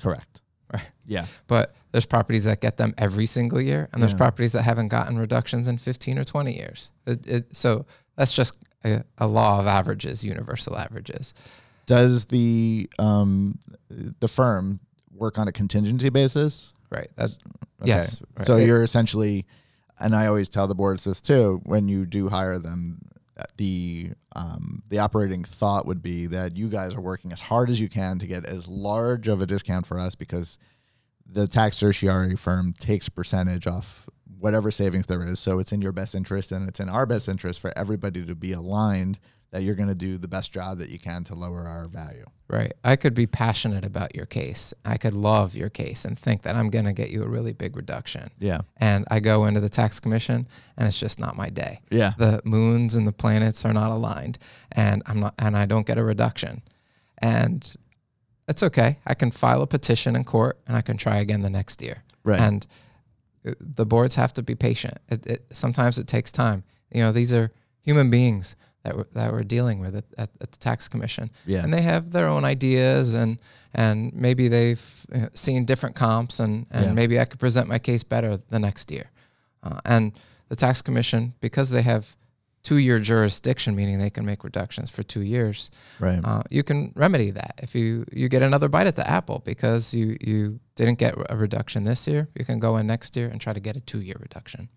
Correct. 0.00 0.42
Right. 0.72 0.88
Yeah. 1.06 1.26
But 1.48 1.74
there's 1.90 2.06
properties 2.06 2.44
that 2.44 2.60
get 2.60 2.76
them 2.76 2.94
every 2.98 3.26
single 3.26 3.60
year, 3.60 3.88
and 3.92 4.00
there's 4.00 4.12
Yeah. 4.12 4.18
properties 4.18 4.52
that 4.52 4.62
haven't 4.62 4.88
gotten 4.88 5.18
reductions 5.18 5.66
in 5.66 5.76
15 5.76 6.18
or 6.20 6.22
20 6.24 6.56
years. 6.56 6.92
It, 7.04 7.26
it, 7.26 7.56
so 7.56 7.84
that's 8.14 8.32
just 8.32 8.56
a, 8.84 9.02
a 9.18 9.26
law 9.26 9.58
of 9.58 9.66
averages, 9.66 10.24
universal 10.24 10.76
averages. 10.78 11.34
Does 11.86 12.26
the 12.26 12.88
um, 12.98 13.58
the 13.88 14.28
firm 14.28 14.80
work 15.12 15.38
on 15.38 15.48
a 15.48 15.52
contingency 15.52 16.08
basis? 16.08 16.72
Right. 16.90 17.08
That's 17.16 17.38
Okay. 17.82 17.88
yes. 17.88 18.22
Right. 18.36 18.46
So 18.46 18.56
you're 18.56 18.82
essentially, 18.82 19.46
and 19.98 20.14
I 20.14 20.26
always 20.26 20.48
tell 20.48 20.66
the 20.66 20.74
boards 20.74 21.04
this 21.04 21.20
too. 21.20 21.60
When 21.64 21.88
you 21.88 22.04
do 22.04 22.28
hire 22.28 22.58
them, 22.58 22.98
uh, 23.38 23.44
the 23.56 24.10
um, 24.36 24.82
the 24.88 24.98
operating 24.98 25.44
thought 25.44 25.86
would 25.86 26.02
be 26.02 26.26
that 26.26 26.56
you 26.56 26.68
guys 26.68 26.94
are 26.94 27.00
working 27.00 27.32
as 27.32 27.40
hard 27.40 27.70
as 27.70 27.80
you 27.80 27.88
can 27.88 28.18
to 28.18 28.26
get 28.26 28.44
as 28.44 28.68
large 28.68 29.28
of 29.28 29.40
a 29.40 29.46
discount 29.46 29.86
for 29.86 29.98
us 29.98 30.14
because 30.14 30.58
the 31.26 31.46
tax 31.46 31.76
certiorari 31.76 32.36
firm 32.36 32.72
takes 32.78 33.08
a 33.08 33.10
percentage 33.10 33.66
off 33.66 34.08
whatever 34.38 34.70
savings 34.70 35.06
there 35.06 35.24
is. 35.26 35.38
So 35.38 35.58
it's 35.58 35.72
in 35.72 35.80
your 35.82 35.92
best 35.92 36.14
interest 36.14 36.50
and 36.52 36.68
it's 36.68 36.80
in 36.80 36.88
our 36.88 37.06
best 37.06 37.28
interest 37.28 37.60
for 37.60 37.72
everybody 37.76 38.24
to 38.24 38.34
be 38.34 38.52
aligned 38.52 39.18
that 39.50 39.62
you're 39.62 39.74
going 39.74 39.88
to 39.88 39.94
do 39.94 40.16
the 40.16 40.28
best 40.28 40.52
job 40.52 40.78
that 40.78 40.90
you 40.90 40.98
can 40.98 41.24
to 41.24 41.34
lower 41.34 41.66
our 41.66 41.88
value. 41.88 42.24
Right. 42.48 42.72
I 42.82 42.96
could 42.96 43.14
be 43.14 43.26
passionate 43.26 43.84
about 43.84 44.14
your 44.14 44.26
case. 44.26 44.72
I 44.84 44.96
could 44.96 45.14
love 45.14 45.54
your 45.54 45.70
case 45.70 46.04
and 46.04 46.18
think 46.18 46.42
that 46.42 46.56
I'm 46.56 46.70
going 46.70 46.84
to 46.84 46.92
get 46.92 47.10
you 47.10 47.22
a 47.22 47.28
really 47.28 47.52
big 47.52 47.76
reduction. 47.76 48.28
Yeah. 48.38 48.60
And 48.78 49.04
I 49.10 49.20
go 49.20 49.46
into 49.46 49.60
the 49.60 49.68
tax 49.68 50.00
commission 50.00 50.48
and 50.76 50.86
it's 50.86 50.98
just 50.98 51.18
not 51.20 51.36
my 51.36 51.48
day. 51.48 51.80
Yeah. 51.90 52.12
The 52.18 52.40
moons 52.44 52.94
and 52.94 53.06
the 53.06 53.12
planets 53.12 53.64
are 53.64 53.72
not 53.72 53.90
aligned 53.90 54.38
and 54.72 55.02
I'm 55.06 55.20
not 55.20 55.34
and 55.38 55.56
I 55.56 55.66
don't 55.66 55.86
get 55.86 55.98
a 55.98 56.04
reduction. 56.04 56.62
And 57.18 57.72
it's 58.48 58.64
okay. 58.64 58.98
I 59.06 59.14
can 59.14 59.30
file 59.30 59.62
a 59.62 59.66
petition 59.66 60.16
in 60.16 60.24
court 60.24 60.58
and 60.66 60.76
I 60.76 60.80
can 60.80 60.96
try 60.96 61.18
again 61.18 61.42
the 61.42 61.50
next 61.50 61.82
year. 61.82 62.02
Right. 62.24 62.40
And 62.40 62.66
uh, 63.46 63.52
the 63.60 63.86
boards 63.86 64.16
have 64.16 64.32
to 64.34 64.42
be 64.42 64.56
patient. 64.56 64.98
It, 65.08 65.26
it, 65.26 65.46
sometimes 65.52 65.98
it 65.98 66.08
takes 66.08 66.32
time. 66.32 66.64
You 66.92 67.02
know, 67.02 67.12
these 67.12 67.32
are 67.32 67.52
human 67.80 68.10
beings 68.10 68.56
that 68.82 68.96
we're, 68.96 69.06
that 69.12 69.32
we're 69.32 69.44
dealing 69.44 69.80
with 69.80 69.96
at, 69.96 70.04
at, 70.18 70.30
at 70.40 70.52
the 70.52 70.58
tax 70.58 70.88
commission 70.88 71.30
yeah. 71.46 71.62
and 71.62 71.72
they 71.72 71.82
have 71.82 72.10
their 72.10 72.28
own 72.28 72.44
ideas 72.44 73.14
and 73.14 73.38
and 73.74 74.12
maybe 74.14 74.48
they've 74.48 75.06
uh, 75.14 75.26
seen 75.34 75.64
different 75.64 75.94
comps 75.94 76.40
and 76.40 76.66
and 76.70 76.86
Yeah. 76.86 76.92
maybe 76.92 77.20
I 77.20 77.24
could 77.24 77.40
present 77.40 77.68
my 77.68 77.78
case 77.78 78.02
better 78.04 78.38
the 78.48 78.58
next 78.58 78.90
year. 78.90 79.10
Uh, 79.62 79.78
and 79.84 80.12
the 80.48 80.56
tax 80.56 80.80
commission 80.82 81.34
because 81.40 81.68
they 81.70 81.82
have 81.82 82.16
two-year 82.62 82.98
jurisdiction, 82.98 83.74
meaning 83.74 83.98
they 83.98 84.10
can 84.10 84.26
make 84.26 84.44
reductions 84.44 84.90
for 84.90 85.02
two 85.02 85.22
years, 85.22 85.70
Right. 85.98 86.20
uh, 86.22 86.42
you 86.50 86.62
can 86.62 86.92
remedy 86.94 87.30
that 87.30 87.54
if 87.62 87.74
you 87.74 88.04
you 88.12 88.28
get 88.28 88.42
another 88.42 88.68
bite 88.68 88.86
at 88.86 88.96
the 88.96 89.08
apple 89.08 89.40
because 89.44 89.94
you 89.94 90.16
you 90.20 90.60
didn't 90.74 90.98
get 90.98 91.14
a 91.28 91.36
reduction 91.36 91.84
this 91.84 92.06
year. 92.08 92.28
You 92.34 92.44
can 92.44 92.58
go 92.58 92.76
in 92.78 92.86
next 92.86 93.16
year 93.16 93.28
and 93.28 93.40
try 93.40 93.52
to 93.52 93.60
get 93.60 93.76
a 93.76 93.80
two-year 93.80 94.16
reduction. 94.20 94.68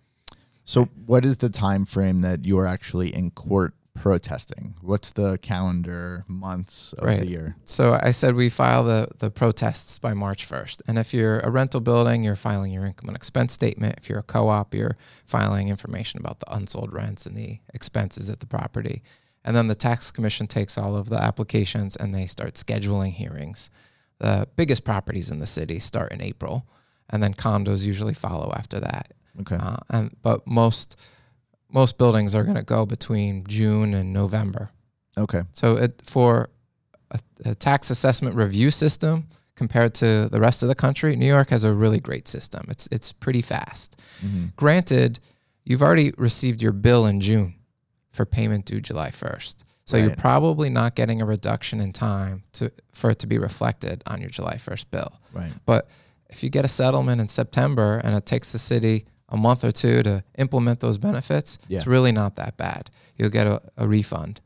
So, 0.65 0.85
what 1.05 1.25
is 1.25 1.37
the 1.37 1.49
time 1.49 1.85
frame 1.85 2.21
that 2.21 2.45
you're 2.45 2.67
actually 2.67 3.13
in 3.13 3.31
court 3.31 3.73
protesting? 3.95 4.75
What's 4.81 5.11
the 5.11 5.37
calendar 5.39 6.25
months 6.27 6.93
of 6.93 7.05
Right. 7.05 7.19
the 7.19 7.27
year? 7.27 7.55
So 7.65 7.97
I 8.01 8.11
said 8.11 8.35
we 8.35 8.49
file 8.49 8.83
the, 8.83 9.07
the 9.19 9.29
protests 9.31 9.99
by 9.99 10.13
March 10.13 10.47
1st. 10.47 10.81
And 10.87 10.97
if 10.97 11.13
you're 11.13 11.39
a 11.39 11.49
rental 11.49 11.79
building, 11.81 12.23
you're 12.23 12.35
filing 12.35 12.71
your 12.71 12.85
income 12.85 13.09
and 13.09 13.15
expense 13.15 13.53
statement. 13.53 13.95
If 13.97 14.09
you're 14.09 14.19
a 14.19 14.23
co 14.23 14.49
op, 14.49 14.73
you're 14.73 14.97
filing 15.25 15.69
information 15.69 16.19
about 16.19 16.39
the 16.39 16.53
unsold 16.53 16.91
rents 16.91 17.25
and 17.25 17.35
the 17.37 17.59
expenses 17.73 18.29
at 18.29 18.39
the 18.39 18.47
property. 18.47 19.03
And 19.45 19.55
then 19.55 19.67
the 19.67 19.75
tax 19.75 20.09
commission 20.11 20.47
takes 20.47 20.77
all 20.77 20.95
of 20.95 21.09
the 21.09 21.21
applications 21.21 21.95
and 21.95 22.13
they 22.13 22.27
start 22.27 22.55
scheduling 22.55 23.11
hearings. 23.11 23.69
The 24.19 24.47
biggest 24.55 24.85
properties 24.85 25.31
in 25.31 25.39
the 25.39 25.47
city 25.47 25.79
start 25.79 26.13
in 26.13 26.21
April, 26.21 26.65
and 27.09 27.21
then 27.21 27.33
condos 27.33 27.83
usually 27.83 28.13
follow 28.13 28.53
after 28.55 28.79
that. 28.79 29.13
Okay. 29.41 29.57
Uh, 29.59 29.77
and 29.89 30.15
but 30.21 30.47
most 30.47 30.95
most 31.73 31.97
buildings 31.97 32.35
are 32.35 32.43
going 32.43 32.55
to 32.55 32.63
go 32.63 32.85
between 32.85 33.43
June 33.47 33.93
and 33.93 34.13
November. 34.13 34.69
okay. 35.17 35.41
So 35.53 35.75
it, 35.75 36.01
for 36.05 36.49
a, 37.11 37.19
a 37.45 37.55
tax 37.55 37.89
assessment 37.89 38.35
review 38.35 38.69
system 38.71 39.27
compared 39.55 39.93
to 39.95 40.29
the 40.29 40.39
rest 40.39 40.63
of 40.63 40.69
the 40.69 40.75
country, 40.75 41.15
New 41.15 41.27
York 41.27 41.49
has 41.49 41.63
a 41.63 41.73
really 41.73 41.99
great 41.99 42.27
system. 42.27 42.63
It's 42.69 42.87
it's 42.91 43.11
pretty 43.13 43.41
fast. 43.41 43.99
hmm 44.21 44.45
Granted, 44.55 45.19
you've 45.65 45.81
already 45.81 46.13
received 46.17 46.61
your 46.61 46.71
bill 46.73 47.05
in 47.07 47.19
June 47.21 47.55
for 48.11 48.25
payment 48.25 48.65
due 48.65 48.79
July 48.79 49.09
1st. 49.09 49.63
So 49.85 49.97
you're 49.97 50.15
probably 50.15 50.69
not 50.69 50.95
getting 50.95 51.21
a 51.21 51.25
reduction 51.25 51.81
in 51.81 51.91
time 51.91 52.43
to 52.53 52.71
for 52.93 53.09
it 53.09 53.19
to 53.19 53.27
be 53.27 53.37
reflected 53.37 54.01
on 54.07 54.21
your 54.21 54.29
July 54.29 54.55
1st 54.55 54.85
bill. 54.91 55.11
Right. 55.33 55.51
But 55.65 55.89
if 56.29 56.41
you 56.43 56.49
get 56.49 56.63
a 56.65 56.69
settlement 56.69 57.19
in 57.21 57.27
September 57.27 57.99
and 58.03 58.15
it 58.15 58.25
takes 58.25 58.51
the 58.53 58.59
city 58.59 59.05
a 59.33 59.37
month 59.37 59.65
or 59.65 59.71
two 59.71 60.03
to 60.03 60.23
implement 60.37 60.79
those 60.79 60.97
benefits, 60.97 61.57
it's 61.67 61.87
really 61.87 62.11
not 62.11 62.35
that 62.37 62.55
bad. 62.55 62.89
You'll 63.17 63.29
get 63.31 63.47
a, 63.47 63.61
a 63.77 63.87
refund, 63.87 64.39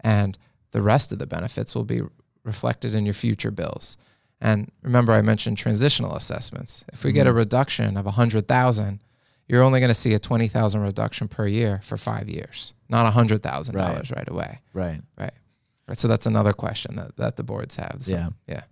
and 0.00 0.36
the 0.72 0.82
rest 0.82 1.12
of 1.12 1.18
the 1.18 1.26
benefits 1.26 1.74
will 1.74 1.84
be 1.84 2.00
reflected 2.42 2.94
in 2.94 3.04
your 3.04 3.14
future 3.14 3.50
bills. 3.50 3.98
And 4.40 4.72
remember, 4.82 5.12
I 5.12 5.20
mentioned 5.20 5.58
transitional 5.58 6.16
assessments. 6.16 6.84
If 6.92 7.04
we 7.04 7.12
get 7.12 7.26
a 7.26 7.30
mm-hmm. 7.30 7.38
reduction 7.38 7.96
of 7.98 8.06
a 8.06 8.10
hundred 8.10 8.48
thousand, 8.48 9.00
you're 9.46 9.62
only 9.62 9.80
going 9.80 9.88
to 9.88 9.94
see 9.94 10.14
a 10.14 10.18
twenty 10.18 10.48
thousand 10.48 10.80
reduction 10.80 11.28
per 11.28 11.46
year 11.46 11.80
for 11.84 11.98
five 11.98 12.28
years, 12.30 12.72
not 12.88 13.06
a 13.06 13.10
hundred 13.10 13.42
thousand 13.42 13.76
dollars 13.76 14.10
right 14.10 14.28
away. 14.28 14.60
Right. 14.72 15.00
Right. 15.18 15.32
Right. 15.86 15.98
So 15.98 16.08
that's 16.08 16.26
another 16.26 16.54
question 16.54 16.96
that, 16.96 17.16
that 17.16 17.36
the 17.36 17.42
boards 17.42 17.76
have. 17.76 17.98
So, 18.00 18.14
Yeah. 18.14 18.28
Yeah. 18.46 18.62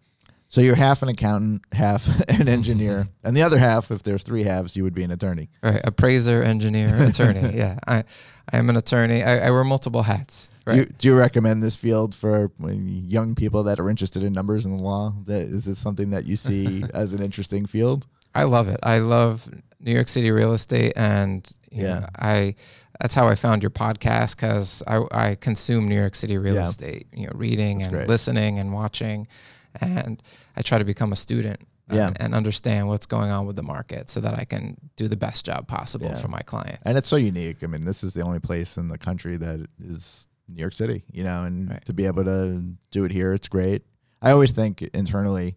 So 0.50 0.60
you're 0.62 0.76
half 0.76 1.02
an 1.02 1.08
accountant, 1.10 1.62
half 1.72 2.08
an 2.28 2.48
engineer, 2.48 3.08
and 3.24 3.36
the 3.36 3.42
other 3.42 3.58
half, 3.58 3.90
if 3.90 4.02
there's 4.02 4.22
three 4.22 4.44
halves, 4.44 4.76
you 4.76 4.82
would 4.84 4.94
be 4.94 5.02
an 5.04 5.10
attorney. 5.10 5.50
Right, 5.62 5.80
appraiser, 5.84 6.42
engineer, 6.42 6.94
attorney. 7.04 7.54
yeah, 7.56 7.78
I, 7.86 8.04
I 8.52 8.56
am 8.58 8.70
an 8.70 8.76
attorney. 8.76 9.22
I, 9.22 9.48
I 9.48 9.50
wear 9.50 9.64
multiple 9.64 10.02
hats. 10.02 10.48
Right. 10.66 10.74
Do, 10.74 10.80
you, 10.80 10.86
do 10.98 11.08
you 11.08 11.18
recommend 11.18 11.62
this 11.62 11.76
field 11.76 12.14
for 12.14 12.50
uh, 12.62 12.68
young 12.68 13.34
people 13.34 13.62
that 13.64 13.78
are 13.78 13.88
interested 13.90 14.22
in 14.22 14.32
numbers 14.32 14.64
and 14.64 14.80
law? 14.80 15.14
That, 15.26 15.42
is 15.42 15.64
this 15.66 15.78
something 15.78 16.10
that 16.10 16.24
you 16.26 16.36
see 16.36 16.82
as 16.94 17.12
an 17.14 17.22
interesting 17.22 17.64
field? 17.66 18.06
I 18.34 18.44
love 18.44 18.68
it. 18.68 18.78
I 18.82 18.98
love 18.98 19.48
New 19.80 19.92
York 19.92 20.08
City 20.08 20.30
real 20.30 20.52
estate, 20.52 20.92
and 20.96 21.50
Yeah. 21.70 22.00
know, 22.00 22.06
I 22.18 22.54
that's 23.00 23.14
how 23.14 23.28
I 23.28 23.34
found 23.36 23.62
your 23.62 23.70
podcast 23.70 24.34
because 24.36 24.82
I, 24.86 25.02
I 25.12 25.34
consume 25.36 25.88
New 25.88 25.94
York 25.94 26.14
City 26.16 26.36
real 26.36 26.54
Yeah. 26.56 26.62
estate. 26.64 27.06
You 27.14 27.26
know, 27.26 27.32
reading 27.34 27.78
That's 27.78 27.86
and 27.88 27.96
great. 27.96 28.08
listening 28.08 28.58
and 28.58 28.72
watching, 28.72 29.28
and 29.80 30.22
I 30.56 30.62
try 30.62 30.78
to 30.78 30.84
become 30.84 31.12
a 31.12 31.16
student. 31.16 31.60
Uh, 31.90 31.96
yeah. 31.96 32.06
And, 32.08 32.20
and 32.20 32.34
understand 32.34 32.86
what's 32.86 33.06
going 33.06 33.30
on 33.30 33.46
with 33.46 33.56
the 33.56 33.62
market 33.62 34.10
so 34.10 34.20
that 34.20 34.34
I 34.38 34.44
can 34.44 34.76
do 34.96 35.08
the 35.08 35.16
best 35.16 35.46
job 35.46 35.66
possible 35.66 36.08
Yeah. 36.08 36.16
for 36.16 36.28
my 36.28 36.40
clients. 36.40 36.82
And 36.84 36.98
it's 36.98 37.08
so 37.08 37.16
unique. 37.16 37.64
I 37.64 37.66
mean, 37.66 37.86
this 37.86 38.04
is 38.04 38.12
the 38.12 38.20
only 38.20 38.40
place 38.40 38.76
in 38.76 38.88
the 38.88 38.98
country 38.98 39.38
that 39.38 39.66
is 39.82 40.28
New 40.48 40.60
York 40.60 40.74
City, 40.74 41.02
you 41.10 41.24
know, 41.24 41.44
and 41.44 41.70
Right. 41.70 41.82
to 41.86 41.94
be 41.94 42.04
able 42.04 42.24
to 42.24 42.62
do 42.90 43.04
it 43.04 43.10
here, 43.10 43.32
it's 43.32 43.48
great. 43.48 43.84
I 44.20 44.32
always 44.32 44.52
think 44.52 44.82
internally, 44.92 45.56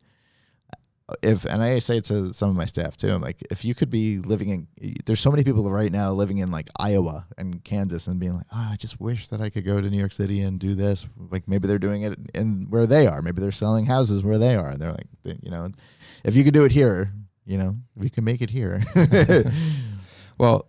if, 1.22 1.46
and 1.46 1.62
I 1.64 1.80
say 1.80 1.98
it 1.98 2.06
to 2.06 2.34
some 2.34 2.50
of 2.50 2.56
my 2.56 2.66
staff 2.66 2.98
too, 2.98 3.10
I'm 3.10 3.22
like, 3.22 3.42
if 3.52 3.64
you 3.66 3.74
could 3.76 3.90
be 3.90 4.20
living 4.20 4.50
in, 4.82 4.96
there's 5.06 5.20
so 5.20 5.32
many 5.32 5.44
people 5.44 5.70
right 5.70 5.92
now 5.92 6.12
living 6.12 6.38
in 6.40 6.52
like 6.52 6.70
Iowa 6.80 7.26
and 7.38 7.64
Kansas 7.64 8.08
and 8.08 8.20
being 8.20 8.36
like, 8.36 8.46
oh, 8.54 8.70
I 8.72 8.76
just 8.78 9.00
wish 9.00 9.28
that 9.30 9.42
I 9.42 9.50
could 9.50 9.66
go 9.66 9.80
to 9.82 9.90
New 9.90 9.98
York 10.00 10.12
City 10.12 10.42
and 10.42 10.60
do 10.60 10.76
this. 10.76 11.08
Like 11.32 11.48
maybe 11.48 11.68
they're 11.68 11.80
doing 11.80 12.04
it 12.04 12.18
in 12.34 12.68
where 12.70 12.88
they 12.88 13.08
are. 13.08 13.22
Maybe 13.22 13.42
they're 13.42 13.52
selling 13.52 13.86
houses 13.86 14.24
where 14.24 14.38
they 14.38 14.56
are. 14.56 14.70
And 14.70 14.80
they're 14.82 14.92
like, 14.92 15.08
they- 15.24 15.40
you 15.42 15.52
know, 15.52 15.70
if 16.24 16.36
you 16.36 16.44
could 16.44 16.54
do 16.54 16.66
it 16.66 16.72
here, 16.72 17.12
you 17.46 17.58
know, 17.58 17.76
we 17.96 18.10
can 18.10 18.24
make 18.24 18.42
it 18.42 18.50
here. 18.50 18.82
Well, 20.38 20.68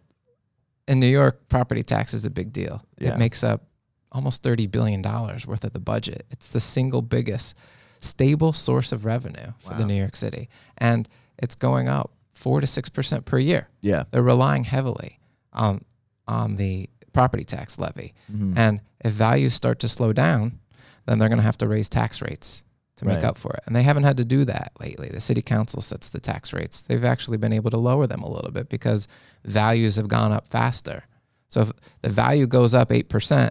in 0.87 1.01
New 1.01 1.07
York, 1.07 1.49
property 1.49 1.83
tax 1.83 2.13
is 2.13 2.25
a 2.27 2.31
big 2.31 2.53
deal. 2.53 2.85
Yeah. 2.99 3.15
It 3.15 3.19
makes 3.19 3.43
up 3.43 3.63
almost 4.11 4.43
$30 4.43 4.71
billion 4.71 5.01
worth 5.03 5.65
of 5.65 5.73
the 5.73 5.81
budget. 5.81 6.27
It's 6.31 6.49
the 6.49 6.61
single 6.61 7.01
biggest 7.01 7.57
stable 8.03 8.53
source 8.53 8.93
of 8.93 9.05
revenue 9.05 9.53
for 9.61 9.75
the 9.75 9.87
New 9.87 9.95
York 9.95 10.17
City. 10.17 10.49
And 10.79 11.09
it's 11.39 11.55
going 11.55 11.89
up 11.89 12.11
4 12.35 12.61
to 12.61 12.67
6% 12.67 13.25
per 13.25 13.39
year. 13.39 13.69
yeah. 13.81 14.05
They're 14.11 14.23
relying 14.23 14.65
heavily 14.65 15.19
on, 15.53 15.85
on 16.27 16.57
the 16.57 16.89
property 17.13 17.45
tax 17.45 17.79
levy. 17.79 18.15
Mhm. 18.33 18.57
And 18.57 18.81
if 19.05 19.13
values 19.13 19.55
start 19.55 19.79
to 19.81 19.89
slow 19.89 20.13
down, 20.13 20.59
then 21.07 21.19
they're 21.19 21.29
going 21.29 21.39
to 21.39 21.45
have 21.45 21.59
to 21.59 21.69
raise 21.69 21.89
tax 21.89 22.21
rates 22.23 22.65
to 22.97 23.05
make 23.05 23.17
Right. 23.17 23.25
up 23.25 23.39
for 23.39 23.53
it. 23.53 23.61
And 23.67 23.75
they 23.77 23.83
haven't 23.83 24.05
had 24.05 24.17
to 24.19 24.25
do 24.25 24.45
that 24.47 24.73
lately. 24.81 25.09
The 25.09 25.21
city 25.21 25.43
council 25.43 25.81
sets 25.83 26.09
the 26.09 26.21
tax 26.21 26.53
rates. 26.53 26.81
They've 26.83 27.05
actually 27.05 27.37
been 27.39 27.53
able 27.53 27.71
to 27.71 27.77
lower 27.79 28.07
them 28.07 28.23
a 28.23 28.29
little 28.31 28.51
bit 28.51 28.69
because 28.69 29.07
values 29.45 29.97
have 29.97 30.09
gone 30.09 30.33
up 30.33 30.49
faster. 30.49 31.05
So 31.49 31.61
if 31.63 31.73
the 32.03 32.11
value 32.11 32.47
goes 32.47 32.75
up 32.75 32.91
8% 32.91 33.51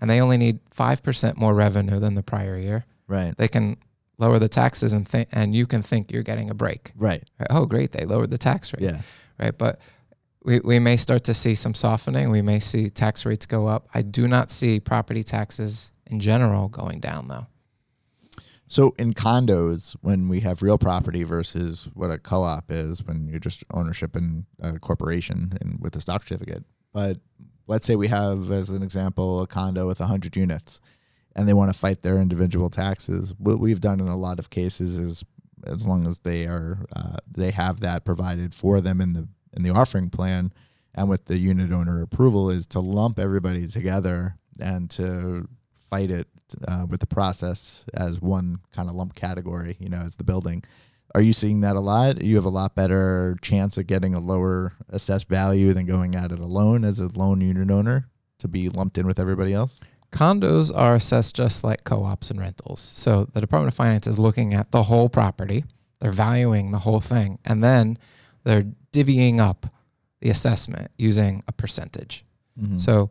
and 0.00 0.10
they 0.10 0.20
only 0.20 0.36
need 0.36 0.58
5% 0.70 1.36
more 1.38 1.54
revenue 1.54 1.98
than 1.98 2.14
the 2.14 2.22
prior 2.22 2.58
year, 2.58 2.84
Right. 3.12 3.36
they 3.36 3.48
can 3.48 3.76
lower 4.18 4.38
the 4.38 4.48
taxes 4.48 4.92
and 4.92 5.06
think 5.08 5.28
and 5.32 5.54
you 5.54 5.66
can 5.66 5.82
think 5.82 6.12
you're 6.12 6.22
getting 6.22 6.50
a 6.50 6.54
break. 6.54 6.92
Right. 6.96 7.22
Right? 7.38 7.46
Oh, 7.50 7.66
great, 7.66 7.92
they 7.92 8.04
lowered 8.04 8.30
the 8.30 8.38
tax 8.38 8.72
rate 8.72 8.82
Yeah. 8.82 9.00
right? 9.38 9.56
But 9.56 9.80
we, 10.44 10.60
we 10.64 10.78
may 10.78 10.96
start 10.96 11.24
to 11.24 11.34
see 11.34 11.54
some 11.54 11.74
softening. 11.74 12.30
We 12.30 12.42
may 12.42 12.58
see 12.60 12.90
tax 12.90 13.24
rates 13.24 13.46
go 13.46 13.66
up. 13.66 13.88
I 13.94 14.02
do 14.02 14.26
not 14.26 14.50
see 14.50 14.80
property 14.80 15.22
taxes 15.22 15.92
in 16.06 16.18
general 16.20 16.68
going 16.68 17.00
down, 17.00 17.28
though. 17.28 17.46
So 18.68 18.94
in 18.98 19.12
condos, 19.12 19.94
when 20.00 20.28
we 20.28 20.40
have 20.40 20.62
real 20.62 20.78
property 20.78 21.22
versus 21.24 21.88
what 21.94 22.10
a 22.10 22.18
co-op 22.18 22.70
is, 22.70 23.04
when 23.04 23.28
you're 23.28 23.38
just 23.38 23.62
ownership 23.72 24.16
in 24.16 24.46
a 24.60 24.78
corporation 24.78 25.56
and 25.60 25.78
with 25.78 25.94
a 25.94 26.00
stock 26.00 26.22
certificate. 26.24 26.64
But 26.92 27.18
let's 27.66 27.86
say 27.86 27.96
we 27.96 28.08
have, 28.08 28.50
as 28.50 28.70
an 28.70 28.82
example, 28.82 29.42
a 29.42 29.46
condo 29.46 29.86
with 29.86 30.00
100 30.00 30.36
units, 30.36 30.80
and 31.34 31.48
they 31.48 31.54
want 31.54 31.72
to 31.72 31.78
fight 31.78 32.02
their 32.02 32.16
individual 32.16 32.70
taxes. 32.70 33.34
What 33.38 33.58
we've 33.58 33.80
done 33.80 34.00
in 34.00 34.08
a 34.08 34.16
lot 34.16 34.38
of 34.38 34.50
cases 34.50 34.98
is, 34.98 35.24
as 35.64 35.86
long 35.86 36.06
as 36.06 36.18
they 36.18 36.46
are, 36.46 36.84
uh, 36.94 37.16
they 37.30 37.50
have 37.50 37.80
that 37.80 38.04
provided 38.04 38.54
for 38.54 38.80
them 38.80 39.00
in 39.00 39.12
the 39.12 39.28
in 39.54 39.62
the 39.62 39.70
offering 39.70 40.08
plan, 40.08 40.52
and 40.94 41.08
with 41.08 41.26
the 41.26 41.38
unit 41.38 41.72
owner 41.72 42.02
approval, 42.02 42.50
is 42.50 42.66
to 42.66 42.80
lump 42.80 43.18
everybody 43.18 43.66
together 43.66 44.36
and 44.58 44.90
to 44.90 45.46
fight 45.90 46.10
it 46.10 46.26
uh, 46.66 46.86
with 46.88 47.00
the 47.00 47.06
process 47.06 47.84
as 47.92 48.20
one 48.20 48.58
kind 48.72 48.88
of 48.88 48.94
lump 48.94 49.14
category, 49.14 49.76
you 49.78 49.88
know, 49.88 50.00
as 50.00 50.16
the 50.16 50.24
building. 50.24 50.64
Are 51.14 51.20
you 51.20 51.34
seeing 51.34 51.60
that 51.60 51.76
a 51.76 51.80
lot? 51.80 52.22
You 52.22 52.36
have 52.36 52.46
a 52.46 52.50
lot 52.50 52.74
better 52.74 53.36
chance 53.42 53.76
of 53.76 53.86
getting 53.86 54.14
a 54.14 54.18
lower 54.20 54.72
assessed 54.88 55.28
value 55.28 55.74
than 55.74 55.84
going 55.84 56.14
at 56.14 56.32
it 56.32 56.38
alone 56.38 56.84
as 56.84 57.00
a 57.00 57.08
lone 57.08 57.42
unit 57.42 57.70
owner 57.70 58.08
to 58.38 58.48
be 58.48 58.70
lumped 58.70 58.96
in 58.96 59.06
with 59.06 59.20
everybody 59.20 59.52
else. 59.52 59.80
Condos 60.12 60.70
are 60.74 60.94
assessed 60.94 61.34
just 61.34 61.64
like 61.64 61.84
co 61.84 62.04
ops 62.04 62.30
and 62.30 62.38
rentals. 62.38 62.80
So 62.80 63.24
the 63.32 63.40
Department 63.40 63.72
of 63.72 63.76
Finance 63.76 64.06
is 64.06 64.18
looking 64.18 64.54
at 64.54 64.70
the 64.70 64.82
whole 64.82 65.08
property, 65.08 65.64
they're 66.00 66.12
valuing 66.12 66.70
the 66.70 66.78
whole 66.78 67.00
thing, 67.00 67.38
and 67.44 67.64
then 67.64 67.98
they're 68.44 68.66
divvying 68.92 69.40
up 69.40 69.66
the 70.20 70.30
assessment 70.30 70.90
using 70.98 71.42
a 71.48 71.52
percentage. 71.52 72.24
Mhm. 72.60 72.80
So 72.80 73.10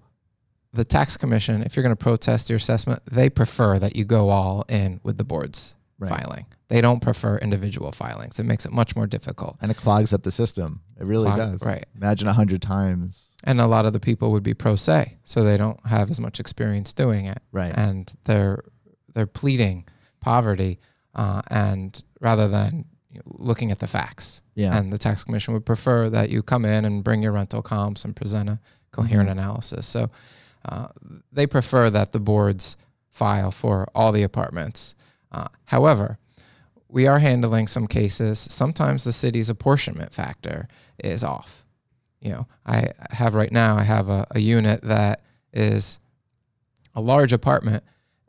the 0.74 0.86
tax 0.86 1.18
commission, 1.18 1.64
if 1.64 1.76
you're 1.76 1.84
going 1.84 1.96
to 1.96 2.02
protest 2.02 2.50
your 2.50 2.58
assessment, 2.58 3.02
they 3.12 3.30
prefer 3.30 3.80
that 3.80 3.96
you 3.96 4.06
go 4.06 4.30
all 4.30 4.64
in 4.70 5.02
with 5.04 5.18
the 5.18 5.24
board's 5.24 5.76
Right. 6.02 6.10
filing. 6.22 6.46
They 6.70 6.82
don't 6.82 7.00
prefer 7.02 7.38
individual 7.38 7.92
filings. 7.92 8.40
It 8.40 8.46
makes 8.46 8.66
it 8.66 8.72
much 8.72 8.96
more 8.96 9.06
difficult. 9.08 9.58
and 9.62 9.70
it 9.72 9.78
clogs 9.78 10.14
up 10.14 10.24
the 10.24 10.32
system. 10.32 10.82
It 11.00 11.06
really 11.06 11.26
Clog- 11.28 11.38
does. 11.38 11.64
right. 11.66 11.86
Imagine 11.96 12.28
a 12.28 12.34
hundred 12.34 12.62
times. 12.62 13.30
And 13.44 13.62
a 13.62 13.68
lot 13.68 13.86
of 13.86 13.94
the 13.94 14.00
people 14.00 14.32
would 14.32 14.44
be 14.44 14.54
pro 14.54 14.76
se, 14.76 15.18
so 15.24 15.44
they 15.44 15.58
don't 15.58 15.80
have 15.86 16.10
as 16.10 16.20
much 16.20 16.40
experience 16.40 16.92
doing 16.94 17.26
it. 17.28 17.40
Right. 17.52 17.74
And 17.76 18.12
they're 18.26 18.64
they're 19.14 19.28
pleading 19.28 19.86
poverty, 20.22 20.80
uh, 21.16 21.42
and 21.50 22.02
rather 22.20 22.48
than 22.48 22.86
looking 23.26 23.72
at 23.72 23.80
the 23.80 23.88
facts. 23.88 24.42
Yeah. 24.56 24.78
And 24.78 24.92
the 24.92 24.98
tax 24.98 25.24
commission 25.24 25.54
would 25.54 25.66
prefer 25.66 26.10
that 26.10 26.30
you 26.30 26.42
come 26.44 26.64
in 26.66 26.86
and 26.86 27.04
bring 27.04 27.22
your 27.22 27.34
rental 27.34 27.62
comps 27.62 28.06
and 28.06 28.16
present 28.16 28.48
a 28.50 28.60
coherent 28.92 29.30
Mm-hmm. 29.30 29.40
analysis. 29.40 29.86
So 29.88 30.10
uh, 30.66 30.88
they 31.32 31.46
prefer 31.48 31.90
that 31.90 32.12
the 32.14 32.20
boards 32.20 32.78
file 33.12 33.52
for 33.52 33.88
all 33.94 34.12
the 34.14 34.24
apartments. 34.24 34.96
Uh, 35.32 35.48
however, 35.66 36.18
we 36.88 37.08
are 37.08 37.20
handling 37.20 37.68
some 37.68 37.88
cases. 37.88 38.40
Sometimes 38.40 39.04
the 39.04 39.14
city's 39.14 39.50
apportionment 39.50 40.14
factor 40.14 40.68
is 41.04 41.24
off. 41.24 41.66
You 42.20 42.32
know, 42.32 42.48
I 42.66 42.92
have 43.10 43.34
right 43.34 43.52
now, 43.52 43.78
I 43.78 43.84
have 43.84 44.10
a, 44.10 44.28
a 44.32 44.40
unit 44.40 44.82
that 44.84 45.22
is 45.54 46.00
a 46.94 47.02
large 47.02 47.34
apartment, 47.34 47.84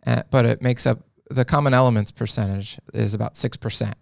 uh, 0.06 0.22
but 0.30 0.46
it 0.46 0.62
makes 0.62 0.86
up 0.86 1.00
the 1.28 1.44
common 1.44 1.74
elements 1.74 2.10
percentage 2.10 2.78
is 2.94 3.14
about 3.14 3.34
6%. 3.34 3.92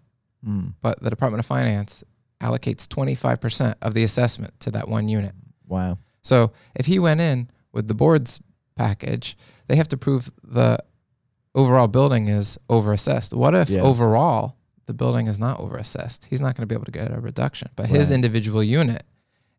Mm. 0.47 0.73
But 0.81 1.01
the 1.01 1.09
Department 1.09 1.39
of 1.39 1.45
Finance 1.45 2.03
allocates 2.39 2.87
25% 2.87 3.75
of 3.81 3.93
the 3.93 4.03
assessment 4.03 4.59
to 4.61 4.71
that 4.71 4.87
one 4.87 5.07
unit. 5.07 5.33
Wow. 5.67 5.97
So 6.21 6.51
if 6.75 6.85
he 6.85 6.99
went 6.99 7.21
in 7.21 7.49
with 7.71 7.87
the 7.87 7.93
board's 7.93 8.39
package, 8.75 9.37
they 9.67 9.75
have 9.75 9.87
to 9.89 9.97
prove 9.97 10.31
the 10.43 10.79
overall 11.55 11.87
building 11.87 12.27
is 12.27 12.57
overassessed. 12.69 13.33
What 13.33 13.55
if 13.55 13.69
Yeah. 13.69 13.81
overall 13.81 14.55
the 14.85 14.93
building 14.93 15.27
is 15.27 15.39
not 15.39 15.59
overassessed? 15.59 16.25
He's 16.25 16.41
not 16.41 16.55
going 16.55 16.63
to 16.63 16.65
be 16.67 16.75
able 16.75 16.85
to 16.85 16.91
get 16.91 17.11
a 17.15 17.19
reduction, 17.19 17.69
but 17.75 17.87
his 17.87 18.11
individual 18.11 18.63
unit 18.63 19.03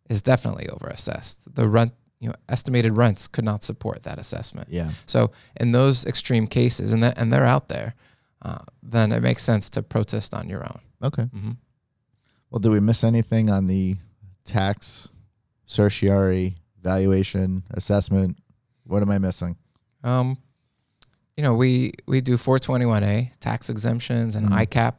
is 0.09 0.23
definitely 0.23 0.67
overassessed. 0.67 1.39
The 1.55 1.69
rent, 1.69 1.93
you 2.21 2.29
know, 2.29 2.35
estimated 2.49 2.97
rents 2.97 3.29
could 3.29 3.45
not 3.45 3.63
support 3.63 4.03
that 4.05 4.19
assessment. 4.19 4.69
Yeah. 4.71 4.91
So 5.07 5.31
in 5.61 5.73
those 5.73 6.05
extreme 6.07 6.47
cases, 6.47 6.93
and 6.93 7.03
that, 7.03 7.19
and 7.19 7.33
they're 7.33 7.47
out 7.47 7.69
there, 7.69 7.95
uh, 8.43 8.59
then 8.83 9.13
it 9.13 9.21
makes 9.23 9.43
sense 9.45 9.71
to 9.71 9.83
protest 9.83 10.35
on 10.35 10.49
your 10.49 10.65
own. 10.65 10.81
Okay. 11.03 11.25
hmm 11.25 11.53
Well, 12.51 12.59
do 12.61 12.71
we 12.71 12.81
miss 12.81 13.05
anything 13.05 13.49
on 13.51 13.67
the 13.67 13.97
tax, 14.45 15.09
certiorari, 15.67 16.57
valuation, 16.83 17.63
assessment? 17.71 18.37
What 18.85 19.03
am 19.03 19.11
I 19.11 19.19
missing? 19.19 19.57
Um, 20.03 20.37
you 21.37 21.43
know, 21.43 21.55
we 21.55 21.93
we 22.07 22.21
do 22.21 22.37
421A 22.37 23.33
tax 23.41 23.71
exemptions 23.71 24.35
and 24.37 24.49
Mhm. 24.49 24.59
ICAP, 24.67 24.95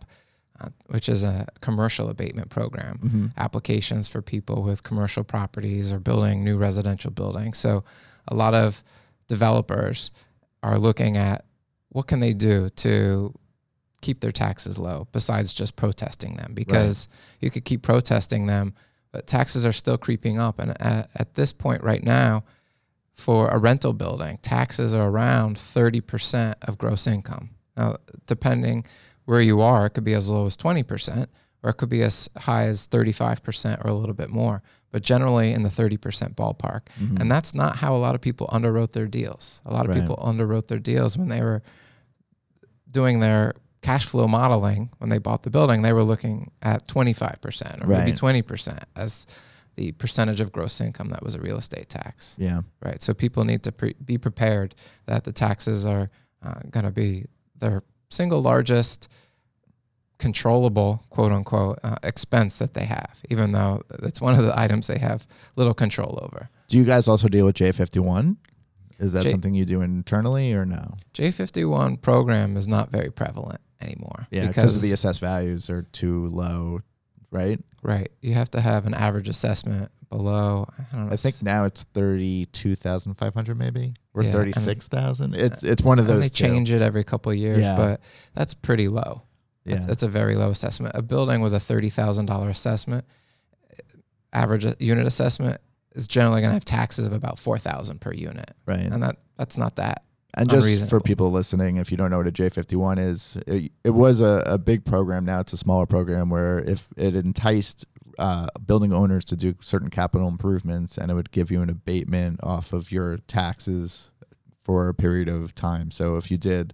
uh, 0.60 0.70
which 0.88 1.10
is 1.10 1.24
a 1.24 1.48
commercial 1.62 2.10
abatement 2.10 2.50
program. 2.50 2.98
Mm-hmm. 2.98 3.28
Applications 3.38 4.08
for 4.08 4.22
people 4.22 4.64
with 4.64 4.84
commercial 4.84 5.24
properties 5.24 5.92
or 5.92 6.00
building 6.00 6.44
new 6.44 6.58
residential 6.58 7.12
buildings. 7.12 7.58
So, 7.58 7.84
a 8.28 8.36
lot 8.36 8.54
of 8.54 8.84
developers 9.28 10.12
are 10.64 10.78
looking 10.80 11.18
at 11.18 11.46
what 11.90 12.08
can 12.08 12.20
they 12.20 12.34
do 12.34 12.70
to 12.70 13.34
keep 14.02 14.20
their 14.20 14.32
taxes 14.32 14.78
low 14.78 15.08
besides 15.12 15.54
just 15.54 15.76
protesting 15.76 16.36
them 16.36 16.54
because 16.54 17.08
you 17.40 17.50
could 17.50 17.64
keep 17.64 17.82
protesting 17.82 18.48
them 18.48 18.74
but 19.14 19.28
taxes 19.28 19.66
are 19.66 19.72
still 19.72 19.98
creeping 19.98 20.38
up 20.40 20.60
and 20.60 20.72
at, 20.82 21.10
at 21.16 21.34
this 21.36 21.54
point 21.54 21.82
right 21.84 22.04
now 22.04 22.44
for 23.16 23.48
a 23.50 23.58
rental 23.58 23.94
building 23.94 24.38
taxes 24.42 24.94
are 24.94 25.10
around 25.10 25.56
30% 25.58 26.56
of 26.64 26.78
gross 26.78 27.06
income 27.08 27.50
now 27.78 27.96
depending 28.26 28.86
where 29.26 29.42
you 29.42 29.62
are 29.62 29.86
it 29.86 29.92
could 29.92 30.04
be 30.04 30.14
as 30.14 30.30
low 30.30 30.46
as 30.46 30.58
20% 30.58 31.28
or 31.64 31.70
it 31.70 31.74
could 31.76 31.90
be 31.90 32.02
as 32.02 32.28
high 32.38 32.64
as 32.66 32.88
35% 32.88 33.86
or 33.86 33.90
a 33.90 33.94
little 33.94 34.16
bit 34.16 34.30
more 34.30 34.62
but 34.92 35.02
generally 35.04 35.52
in 35.54 35.64
the 35.64 35.70
30% 35.70 36.36
ballpark 36.36 36.82
Mhm. 37.00 37.20
and 37.22 37.32
that's 37.32 37.54
not 37.56 37.78
how 37.78 37.96
a 37.96 37.98
lot 37.98 38.16
of 38.16 38.22
people 38.22 38.48
underwrote 38.52 38.92
their 38.92 39.08
deals. 39.08 39.60
A 39.66 39.74
lot 39.74 39.86
of 39.86 39.92
Right. 39.92 40.02
people 40.02 40.18
underwrote 40.18 40.68
their 40.68 40.78
deals 40.80 41.18
when 41.18 41.30
they 41.30 41.42
were 41.42 41.62
doing 42.92 43.20
their 43.20 43.54
cash 43.82 44.06
flow 44.06 44.28
modeling 44.28 44.90
when 45.00 45.10
they 45.10 45.18
bought 45.18 45.44
the 45.44 45.50
building. 45.50 45.82
They 45.82 45.94
were 45.94 46.04
looking 46.04 46.52
at 46.62 46.88
25% 46.88 47.84
or 47.84 47.88
maybe 47.88 48.12
20% 48.14 48.84
as 48.96 49.26
the 49.76 49.92
percentage 49.94 50.40
of 50.40 50.52
gross 50.52 50.80
income 50.82 51.10
that 51.10 51.24
was 51.24 51.36
a 51.36 51.40
real 51.42 51.58
estate 51.58 51.90
tax. 51.90 52.36
yeah. 52.38 52.62
Right. 52.84 53.02
So 53.02 53.14
people 53.14 53.44
need 53.44 53.64
to 53.64 53.72
pre- 53.72 53.96
be 54.06 54.18
prepared 54.18 54.76
that 55.08 55.24
the 55.24 55.32
taxes 55.32 55.86
are 55.86 56.10
uh, 56.44 56.60
going 56.70 56.86
to 56.86 56.92
be 56.92 57.26
their 57.60 57.84
single 58.10 58.42
largest 58.42 59.08
controllable 60.20 61.04
quote 61.10 61.32
unquote 61.32 61.80
uh, 61.84 61.96
expense 62.04 62.58
that 62.60 62.74
they 62.74 62.86
have, 62.86 63.20
even 63.30 63.52
though 63.52 63.82
it's 64.04 64.22
one 64.22 64.36
of 64.38 64.44
the 64.46 64.58
items 64.58 64.88
they 64.88 65.00
have 65.00 65.28
little 65.56 65.74
control 65.74 66.20
over. 66.22 66.50
Do 66.68 66.78
you 66.78 66.86
guys 66.86 67.08
also 67.08 67.28
deal 67.28 67.46
with 67.46 67.56
J51? 67.56 68.38
Is 69.00 69.12
that 69.14 69.24
J- 69.24 69.32
something 69.32 69.54
you 69.54 69.66
do 69.66 69.82
internally 69.82 70.54
or 70.54 70.66
no? 70.66 70.96
J51 71.14 72.02
program 72.02 72.56
is 72.56 72.68
not 72.68 72.90
very 72.92 73.10
prevalent 73.12 73.60
anymore. 73.82 74.28
Yeah, 74.32 74.48
because 74.48 74.82
the 74.82 74.92
assessed 74.94 75.20
values 75.20 75.70
are 75.70 75.82
too 75.92 76.28
low, 76.28 76.82
right? 77.34 77.60
right, 77.82 78.10
you 78.22 78.34
have 78.34 78.50
to 78.52 78.62
have 78.62 78.86
an 78.86 78.94
average 78.94 79.28
assessment 79.28 79.92
below. 80.10 80.66
I 80.78 80.96
don't 80.96 81.08
know. 81.08 81.14
I 81.14 81.18
think 81.18 81.42
now 81.42 81.66
it's 81.66 81.84
thirty-two 81.84 82.76
thousand 82.76 83.16
five 83.16 83.34
hundred, 83.34 83.58
maybe, 83.58 83.94
or 84.14 84.24
Yeah, 84.24 84.32
thirty-six 84.32 84.88
thousand. 84.88 85.34
Uh, 85.36 85.40
it's 85.40 85.64
it's 85.64 85.82
one 85.82 86.00
of 86.00 86.08
those. 86.08 86.22
they 86.24 86.30
two. 86.30 86.46
change 86.46 86.72
it 86.72 86.82
every 86.82 87.04
couple 87.04 87.32
of 87.32 87.38
years, 87.38 87.60
Yeah. 87.60 87.76
but 87.76 88.02
that's 88.34 88.54
pretty 88.54 88.88
low. 88.88 89.24
Yeah, 89.66 89.76
That's, 89.76 89.86
that's 89.88 90.04
a 90.04 90.08
very 90.08 90.36
low 90.36 90.50
assessment. 90.50 90.96
A 90.96 91.02
building 91.02 91.42
with 91.42 91.54
a 91.54 91.60
thirty 91.60 91.90
thousand 91.90 92.28
dollar 92.28 92.50
assessment, 92.50 93.06
uh, 93.72 93.98
average 94.34 94.66
uh, 94.66 94.76
unit 94.80 95.08
assessment 95.08 95.60
is 95.96 96.08
generally 96.08 96.42
going 96.42 96.50
to 96.50 96.56
have 96.56 96.66
taxes 96.66 97.08
of 97.08 97.14
about 97.14 97.40
four 97.40 97.58
thousand 97.58 98.00
per 98.02 98.14
unit, 98.14 98.52
right. 98.66 98.80
and 98.80 99.02
that 99.04 99.18
that's 99.38 99.58
not 99.58 99.76
that. 99.78 100.04
And 100.36 100.50
just 100.50 100.90
for 100.90 101.00
people 101.00 101.32
listening, 101.32 101.78
if 101.78 101.92
you 101.92 101.98
don't 101.98 102.10
know 102.10 102.18
what 102.18 102.28
a 102.28 102.32
J51 102.32 102.98
is, 102.98 103.38
it, 103.46 103.72
it 103.84 103.92
was 103.92 104.20
a, 104.20 104.44
a 104.48 104.58
big 104.58 104.84
program. 104.84 105.26
Now 105.26 105.40
it's 105.40 105.54
a 105.54 105.58
smaller 105.58 105.86
program 105.86 106.30
where 106.30 106.60
if 106.60 106.88
it 106.98 107.16
enticed 107.16 107.86
uh, 108.18 108.48
building 108.66 108.94
owners 108.94 109.26
to 109.26 109.36
do 109.36 109.56
certain 109.62 109.90
capital 109.90 110.28
improvements 110.28 110.98
and 110.98 111.12
it 111.12 111.14
would 111.14 111.32
give 111.32 111.52
you 111.52 111.62
an 111.62 111.70
abatement 111.70 112.40
off 112.44 112.74
of 112.74 112.92
your 112.92 113.18
taxes 113.18 114.10
for 114.64 114.90
a 114.90 114.94
period 114.94 115.28
of 115.28 115.54
time. 115.54 115.92
So 115.92 116.18
if 116.18 116.32
you 116.32 116.38
did 116.38 116.74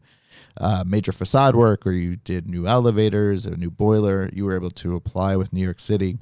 uh, 0.58 0.84
major 0.86 1.12
facade 1.12 1.56
work 1.56 1.86
or 1.86 1.91
you 1.91 2.15
did 2.15 2.50
new 2.50 2.67
elevators, 2.67 3.45
a 3.45 3.58
new 3.58 3.72
boiler, 3.72 4.30
you 4.32 4.45
were 4.45 4.56
able 4.56 4.72
to 4.72 4.95
apply 4.95 5.36
with 5.36 5.52
New 5.52 5.63
York 5.63 5.80
City 5.80 6.17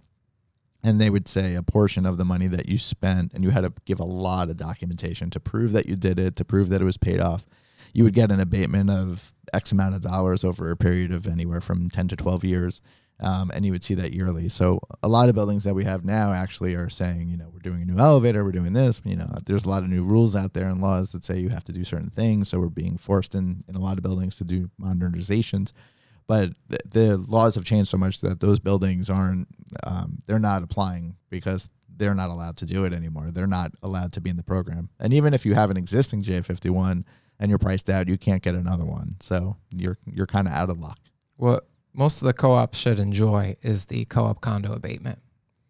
and 0.84 1.02
they 1.02 1.10
would 1.10 1.28
say 1.28 1.56
a 1.56 1.64
portion 1.64 2.06
of 2.06 2.18
the 2.18 2.26
money 2.26 2.48
that 2.48 2.70
you 2.70 2.78
spent 2.78 3.34
and 3.34 3.44
you 3.44 3.50
had 3.50 3.62
to 3.62 3.74
give 3.86 4.00
a 4.00 4.06
lot 4.06 4.50
of 4.50 4.58
documentation 4.58 5.30
to 5.32 5.40
prove 5.40 5.72
that 5.72 5.88
you 5.88 5.96
did 5.96 6.20
it 6.20 6.36
to 6.36 6.46
prove 6.46 6.70
that 6.70 6.82
it 6.82 6.86
was 6.86 6.98
paid 6.98 7.20
off. 7.20 7.46
You 7.94 8.04
would 8.04 8.14
get 8.14 8.32
an 8.32 8.40
abatement 8.40 8.90
of 8.90 9.34
x 9.54 9.72
amount 9.72 9.96
of 9.96 10.02
dollars 10.02 10.44
over 10.44 10.70
a 10.72 10.78
period 10.78 11.12
of 11.12 11.26
anywhere 11.26 11.62
from 11.62 11.90
10 11.90 12.10
to 12.10 12.16
12 12.16 12.44
years 12.44 12.82
um, 13.20 13.50
and 13.54 13.66
you 13.66 13.72
would 13.72 13.84
see 13.84 13.96
that 13.96 14.14
yearly. 14.14 14.50
So 14.50 14.80
a 15.02 15.08
lot 15.08 15.30
of 15.30 15.36
buildings 15.36 15.64
that 15.64 15.74
we 15.74 15.84
have 15.86 16.06
now 16.06 16.34
actually 16.34 16.76
are 16.76 16.90
saying 16.90 17.30
you 17.30 17.38
know 17.38 17.50
we're 17.52 17.60
doing 17.60 17.82
a 17.82 17.86
new 17.86 17.98
elevator 17.98 18.44
we're 18.44 18.52
doing 18.52 18.74
this 18.74 19.02
you 19.04 19.16
know 19.16 19.30
there's 19.46 19.66
a 19.66 19.70
lot 19.70 19.84
of 19.84 19.90
new 19.90 20.04
rules 20.04 20.36
out 20.36 20.54
there 20.54 20.68
and 20.68 20.82
laws 20.82 21.12
that 21.12 21.24
say 21.24 21.40
you 21.40 21.50
have 21.50 21.64
to 21.64 21.72
do 21.72 21.84
certain 21.84 22.10
things 22.10 22.50
so 22.50 22.60
we're 22.60 22.68
being 22.68 22.98
forced 22.98 23.34
in 23.34 23.64
in 23.68 23.76
a 23.76 23.80
lot 23.80 23.98
of 23.98 24.04
buildings 24.04 24.36
to 24.38 24.44
do 24.44 24.70
modernizations. 24.80 25.72
But 26.28 26.52
the, 26.68 26.78
the 26.86 27.18
laws 27.18 27.56
have 27.56 27.64
changed 27.64 27.90
so 27.90 27.98
much 27.98 28.20
that 28.20 28.42
those 28.42 28.60
buildings 28.60 29.10
aren't 29.10 29.48
um, 29.84 30.22
they're 30.26 30.40
not 30.40 30.64
applying 30.64 31.16
because 31.30 31.70
they're 31.98 32.14
not 32.16 32.30
allowed 32.30 32.58
to 32.58 32.66
do 32.66 32.86
it 32.86 32.94
anymore 32.94 33.32
they're 33.32 33.48
not 33.48 33.72
allowed 33.84 34.14
to 34.14 34.22
be 34.22 34.30
in 34.30 34.38
the 34.38 34.44
program 34.44 34.90
and 35.00 35.14
even 35.14 35.34
if 35.34 35.46
you 35.46 35.54
have 35.56 35.70
an 35.72 35.78
existing 35.78 36.22
j51 36.24 37.04
and 37.40 37.50
you're 37.50 37.58
priced 37.60 37.90
out 37.90 38.08
you 38.08 38.18
can't 38.18 38.42
get 38.44 38.56
another 38.56 38.86
one 38.86 39.16
so 39.20 39.58
you're 39.74 39.98
you're 40.06 40.28
kind 40.28 40.48
of 40.48 40.54
out 40.54 40.70
of 40.70 40.80
luck 40.80 41.00
What 41.38 41.66
most 41.94 42.22
of 42.22 42.28
the 42.28 42.34
co-ops 42.34 42.78
should 42.78 43.00
enjoy 43.00 43.56
is 43.64 43.86
the 43.86 44.06
co-op 44.06 44.40
condo 44.42 44.74
abatement. 44.74 45.18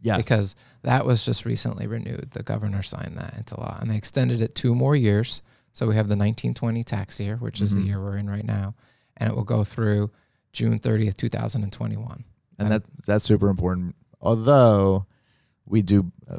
yes 0.01 0.17
because 0.17 0.55
that 0.83 1.05
was 1.05 1.25
just 1.25 1.43
recently 1.45 1.87
renewed. 1.87 2.29
The 2.31 2.43
governor 2.43 2.83
signed 2.83 3.17
that 3.17 3.35
into 3.37 3.59
law, 3.59 3.77
and 3.81 3.89
they 3.89 3.97
extended 3.97 4.41
it 4.41 4.53
two 4.55 4.73
more 4.75 4.95
years. 4.95 5.41
So 5.73 5.85
we 5.87 5.95
have 5.95 6.07
the 6.07 6.15
1920 6.15 6.83
tax 6.83 7.19
year, 7.19 7.35
which 7.37 7.59
is 7.61 7.73
the 7.75 7.81
Mhm. 7.81 7.87
year 7.87 8.01
we're 8.01 8.17
in 8.17 8.29
right 8.29 8.45
now, 8.45 8.75
and 9.17 9.29
it 9.29 9.35
will 9.35 9.43
go 9.43 9.63
through 9.65 10.11
June 10.53 10.79
30th, 10.79 11.17
2021. 11.17 12.23
And 12.59 12.71
that 12.71 12.83
that's 13.05 13.25
super 13.25 13.49
important. 13.49 13.95
Although 14.21 15.05
we 15.65 15.81
do 15.81 16.11
uh, 16.29 16.37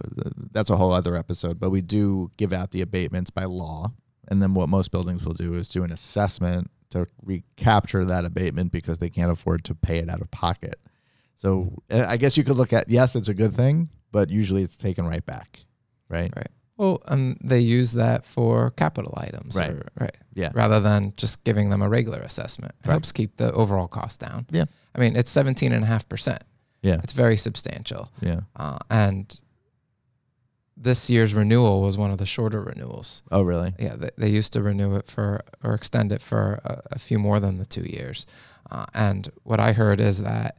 that's 0.53 0.71
a 0.71 0.77
whole 0.77 0.93
other 0.93 1.15
episode 1.15 1.61
but 1.61 1.69
we 1.71 1.83
do 1.83 2.31
give 2.39 2.53
out 2.53 2.71
the 2.71 2.83
abatements 2.83 3.31
by 3.31 3.45
law. 3.45 3.93
And 4.31 4.43
then 4.43 4.53
what 4.53 4.69
most 4.69 4.91
buildings 4.91 5.25
will 5.25 5.35
do 5.35 5.55
is 5.55 5.69
do 5.69 5.85
an 5.85 5.93
assessment 5.93 6.71
to 6.91 7.07
recapture 7.23 8.05
that 8.05 8.25
abatement 8.25 8.73
because 8.73 8.99
they 8.99 9.09
can't 9.09 9.31
afford 9.31 9.65
to 9.65 9.75
pay 9.75 9.99
it 9.99 10.11
out 10.11 10.21
of 10.21 10.31
pocket. 10.31 10.77
So 11.37 11.83
uh, 11.91 12.05
i 12.09 12.17
guess 12.17 12.37
you 12.37 12.45
could 12.45 12.57
look 12.57 12.73
at 12.73 12.89
yes 12.89 13.15
it's 13.15 13.29
a 13.29 13.35
good 13.35 13.55
thing 13.55 13.91
but 14.11 14.29
usually 14.29 14.63
it's 14.63 14.77
taken 14.77 15.07
right 15.07 15.25
back 15.25 15.65
right? 16.09 16.33
Right. 16.35 16.49
Well, 16.79 17.03
um, 17.09 17.37
they 17.45 17.59
use 17.59 17.93
that 17.95 18.25
for 18.25 18.71
capital 18.71 19.13
items, 19.17 19.57
Right. 19.57 19.71
or- 19.73 19.83
right? 20.01 20.17
Yeah. 20.35 20.51
Rather 20.55 20.81
than 20.81 21.13
just 21.17 21.45
giving 21.45 21.69
them 21.71 21.83
a 21.83 21.89
regular 21.89 22.21
assessment, 22.21 22.73
it 22.81 22.87
Right. 22.87 22.93
helps 22.93 23.13
keep 23.13 23.37
the 23.37 23.53
overall 23.53 23.89
cost 23.89 24.21
down. 24.21 24.47
Yeah. 24.51 24.65
I 24.95 25.01
mean, 25.01 25.17
it's 25.17 25.31
17 25.31 25.73
and 25.73 25.83
a 25.85 25.87
half 25.87 26.09
percent. 26.09 26.43
yeah 26.81 27.01
It's 27.03 27.13
very 27.13 27.37
substantial, 27.37 28.09
yeah 28.23 28.41
uh, 28.55 28.79
and 28.89 29.37
this 30.77 31.11
year's 31.11 31.35
renewal 31.35 31.83
was 31.83 31.97
one 31.99 32.13
of 32.13 32.19
the 32.19 32.27
shorter 32.27 32.63
renewals. 32.63 33.23
oh 33.33 33.43
really 33.43 33.75
Yeah, 33.81 33.97
they, 33.97 34.11
they 34.17 34.29
used 34.31 34.53
to 34.53 34.63
renew 34.63 34.95
it 34.95 35.09
for 35.09 35.41
or 35.65 35.75
extend 35.75 36.13
it 36.13 36.23
for 36.23 36.61
a, 36.65 36.81
a 36.93 36.99
few 37.01 37.19
more 37.19 37.41
than 37.41 37.59
the 37.59 37.67
two 37.67 37.83
years. 37.83 38.27
Uh, 38.71 38.87
and 38.95 39.29
what 39.43 39.59
I 39.59 39.73
heard 39.73 40.01
is 40.01 40.23
that 40.23 40.57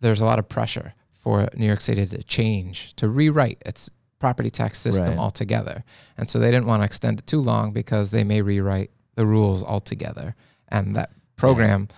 there's 0.00 0.20
a 0.20 0.24
lot 0.24 0.38
of 0.38 0.48
pressure 0.48 0.94
for 1.12 1.48
New 1.56 1.66
York 1.66 1.80
City 1.80 2.06
to 2.06 2.22
change, 2.22 2.94
to 2.94 3.08
rewrite 3.08 3.60
its 3.66 3.90
property 4.18 4.50
tax 4.50 4.78
system 4.78 5.08
Right. 5.14 5.18
altogether. 5.18 5.84
And 6.16 6.28
so 6.28 6.38
they 6.38 6.50
didn't 6.50 6.66
want 6.66 6.82
to 6.82 6.84
extend 6.86 7.20
it 7.20 7.26
too 7.26 7.40
long 7.40 7.72
because 7.72 8.10
they 8.10 8.24
may 8.24 8.42
rewrite 8.42 8.90
the 9.14 9.26
rules 9.26 9.62
altogether, 9.64 10.34
and 10.68 10.96
that 10.96 11.10
program 11.36 11.88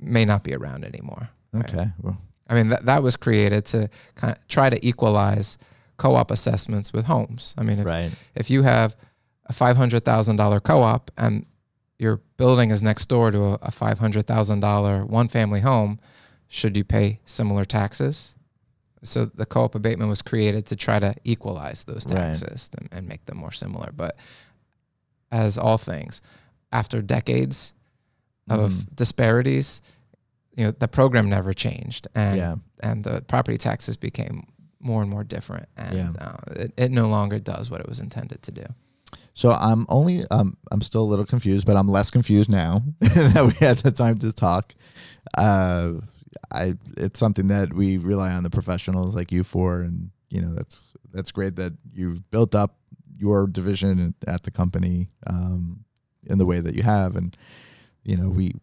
may 0.00 0.24
not 0.24 0.44
be 0.44 0.54
around 0.54 0.84
anymore. 0.84 1.28
right? 1.52 1.64
Okay. 1.74 1.88
Well, 2.02 2.16
I 2.48 2.54
mean, 2.54 2.68
that, 2.70 2.86
that 2.86 3.02
was 3.02 3.16
created 3.16 3.64
to 3.66 3.88
kind 4.14 4.34
of 4.36 4.48
try 4.48 4.70
to 4.70 4.86
equalize 4.86 5.58
co-op 5.98 6.30
assessments 6.30 6.92
with 6.92 7.04
homes. 7.06 7.54
I 7.58 7.62
mean, 7.62 7.78
if, 7.80 7.86
right. 7.86 8.10
if 8.34 8.50
you 8.50 8.62
have 8.62 8.96
a 9.46 9.52
five 9.52 9.76
hundred 9.76 10.04
thousand 10.04 10.36
dollar 10.36 10.60
co-op 10.60 11.10
and 11.16 11.44
your 11.98 12.20
building 12.36 12.70
is 12.70 12.82
next 12.82 13.06
door 13.06 13.30
to 13.30 13.42
a, 13.44 13.52
a 13.62 13.70
five 13.70 13.98
hundred 13.98 14.26
thousand 14.26 14.60
dollar 14.60 15.04
one-family 15.04 15.60
home, 15.60 15.98
should 16.48 16.76
you 16.76 16.84
pay 16.84 17.18
similar 17.24 17.64
taxes? 17.64 18.34
So 19.02 19.26
the 19.26 19.46
co-op 19.46 19.74
abatement 19.74 20.08
was 20.10 20.22
created 20.22 20.66
to 20.66 20.76
try 20.76 20.98
to 20.98 21.14
equalize 21.24 21.84
those 21.84 22.04
Right. 22.06 22.14
taxes 22.34 22.70
and, 22.78 22.88
and 22.92 23.08
make 23.08 23.24
them 23.26 23.38
more 23.38 23.52
similar. 23.52 23.90
But 23.94 24.16
as 25.30 25.58
all 25.58 25.78
things, 25.78 26.20
after 26.72 27.02
decades 27.02 27.74
of 28.50 28.72
Mhm. 28.72 28.96
disparities, 28.96 29.80
you 30.56 30.64
know, 30.64 30.70
the 30.72 30.88
program 30.88 31.28
never 31.28 31.52
changed, 31.52 32.08
and 32.14 32.36
Yeah. 32.36 32.54
and 32.80 33.04
the 33.04 33.22
property 33.22 33.58
taxes 33.58 33.96
became 33.96 34.46
more 34.80 35.02
and 35.02 35.10
more 35.10 35.24
different, 35.24 35.68
and 35.76 35.94
Yeah. 35.94 36.10
uh, 36.20 36.36
it, 36.56 36.72
it 36.76 36.90
no 36.92 37.08
longer 37.08 37.38
does 37.38 37.70
what 37.70 37.80
it 37.80 37.88
was 37.88 38.00
intended 38.00 38.42
to 38.42 38.52
do. 38.52 38.64
So 39.34 39.52
I'm 39.52 39.86
only 39.88 40.24
um 40.30 40.56
I'm 40.72 40.80
still 40.82 41.02
a 41.02 41.10
little 41.12 41.26
confused, 41.26 41.66
but 41.66 41.76
I'm 41.76 41.88
less 41.88 42.10
confused 42.10 42.50
now 42.50 42.82
that 43.00 43.44
we 43.46 43.52
had 43.66 43.78
the 43.78 43.90
time 43.92 44.18
to 44.20 44.32
talk. 44.32 44.74
Uh, 45.36 45.92
I 46.52 46.74
it's 46.96 47.18
something 47.18 47.48
that 47.48 47.72
we 47.72 47.98
rely 47.98 48.32
on 48.32 48.42
the 48.42 48.50
professionals 48.50 49.14
like 49.14 49.32
you 49.32 49.44
for, 49.44 49.80
and 49.80 50.10
you 50.30 50.40
know 50.40 50.54
that's 50.54 50.82
that's 51.12 51.32
great 51.32 51.56
that 51.56 51.72
you've 51.92 52.30
built 52.30 52.54
up 52.54 52.76
your 53.16 53.46
division 53.46 54.14
at 54.26 54.42
the 54.42 54.50
company 54.50 55.08
um, 55.26 55.84
in 56.26 56.38
the 56.38 56.46
way 56.46 56.60
that 56.60 56.74
you 56.74 56.82
have, 56.82 57.16
and 57.16 57.36
you 58.04 58.16
know 58.16 58.28
we 58.28 58.54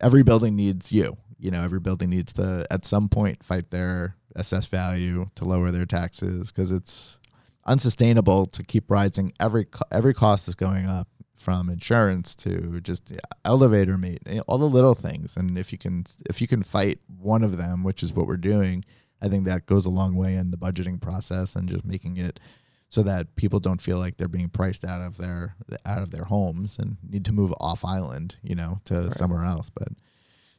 every 0.00 0.22
building 0.22 0.56
needs 0.56 0.92
you. 0.92 1.16
You 1.38 1.50
know 1.50 1.62
every 1.62 1.80
building 1.80 2.10
needs 2.10 2.32
to 2.34 2.66
at 2.70 2.84
some 2.84 3.08
point 3.08 3.42
fight 3.42 3.70
their 3.70 4.16
assessed 4.36 4.70
value 4.70 5.30
to 5.36 5.44
lower 5.44 5.70
their 5.70 5.86
taxes 5.86 6.50
because 6.50 6.72
it's 6.72 7.18
unsustainable 7.66 8.46
to 8.46 8.62
keep 8.62 8.90
rising. 8.90 9.32
Every 9.38 9.66
every 9.90 10.14
cost 10.14 10.48
is 10.48 10.54
going 10.54 10.86
up 10.86 11.08
from 11.44 11.68
insurance 11.68 12.34
to 12.36 12.80
just 12.80 13.12
elevator 13.44 13.98
mate, 13.98 14.22
eh, 14.26 14.40
all 14.48 14.58
the 14.58 14.64
little 14.78 14.94
things. 14.94 15.36
And 15.36 15.58
if 15.58 15.72
you 15.72 15.78
can 15.78 16.04
if 16.30 16.40
you 16.40 16.48
can 16.48 16.62
fight 16.62 16.98
one 17.06 17.44
of 17.44 17.56
them, 17.58 17.82
which 17.84 18.02
is 18.02 18.12
what 18.14 18.26
we're 18.26 18.38
doing, 18.54 18.84
I 19.20 19.28
think 19.28 19.44
that 19.44 19.66
goes 19.66 19.84
a 19.86 19.90
long 20.00 20.16
way 20.16 20.34
in 20.36 20.50
the 20.50 20.56
budgeting 20.56 20.98
process 21.00 21.54
and 21.56 21.68
just 21.68 21.84
making 21.84 22.16
it 22.16 22.40
so 22.88 23.02
that 23.02 23.34
people 23.36 23.60
don't 23.60 23.82
feel 23.82 23.98
like 23.98 24.16
they're 24.16 24.28
being 24.38 24.48
priced 24.48 24.84
out 24.84 25.02
of 25.02 25.16
their 25.18 25.56
out 25.84 26.02
of 26.02 26.10
their 26.10 26.24
homes 26.24 26.78
and 26.78 26.96
need 27.08 27.24
to 27.26 27.32
move 27.32 27.52
off 27.60 27.84
island, 27.84 28.36
you 28.42 28.54
know, 28.54 28.80
to 28.86 28.94
Right. 29.02 29.14
somewhere 29.14 29.44
else. 29.44 29.68
But 29.70 29.88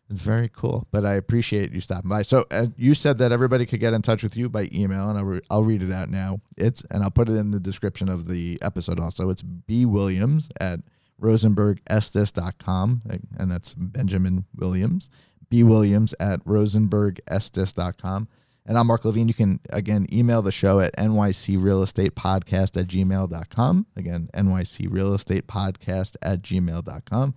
it's 0.10 0.22
very 0.22 0.50
cool. 0.50 0.88
But 0.92 1.06
I 1.06 1.14
appreciate 1.16 1.72
you 1.72 1.80
stopping 1.80 2.10
by. 2.10 2.22
So 2.22 2.46
uh, 2.52 2.68
you 2.78 2.94
said 2.94 3.18
that 3.18 3.32
everybody 3.32 3.66
could 3.66 3.80
get 3.80 3.94
in 3.94 4.02
touch 4.02 4.24
with 4.24 4.38
you 4.38 4.50
by 4.50 4.70
email, 4.72 5.10
and 5.10 5.18
I'll, 5.18 5.26
re- 5.26 5.42
I'll 5.50 5.64
read 5.64 5.82
it 5.82 5.92
out 5.92 6.10
now. 6.10 6.42
It's 6.58 6.84
and 6.92 7.04
I'll 7.04 7.12
put 7.12 7.30
it 7.30 7.34
in 7.34 7.52
the 7.52 7.60
description 7.60 8.10
of 8.10 8.28
the 8.28 8.60
episode 8.62 9.00
also. 9.00 9.30
It's 9.30 9.42
B 9.42 9.86
Williams 9.86 10.50
at 10.60 10.80
rosenbergestis.com, 11.22 13.02
and 13.38 13.52
that's 13.52 13.74
Benjamin 13.74 14.46
Williams. 14.56 15.10
B 15.50 15.64
Williams 15.64 16.14
at 16.20 16.44
rosenbergestis.com. 16.46 18.28
And 18.68 18.80
I'm 18.80 18.88
Mark 18.88 19.06
Levine. 19.06 19.28
You 19.28 19.36
can, 19.36 19.60
again, 19.70 20.08
email 20.12 20.42
the 20.42 20.52
show 20.52 20.80
at 20.80 20.96
nycrealestatepodcast 20.98 22.80
at 22.80 22.88
gmail.com. 22.88 23.86
Again, 23.96 24.30
nycrealestatepodcast 24.34 26.16
at 26.24 26.42
gmail.com. 26.42 27.36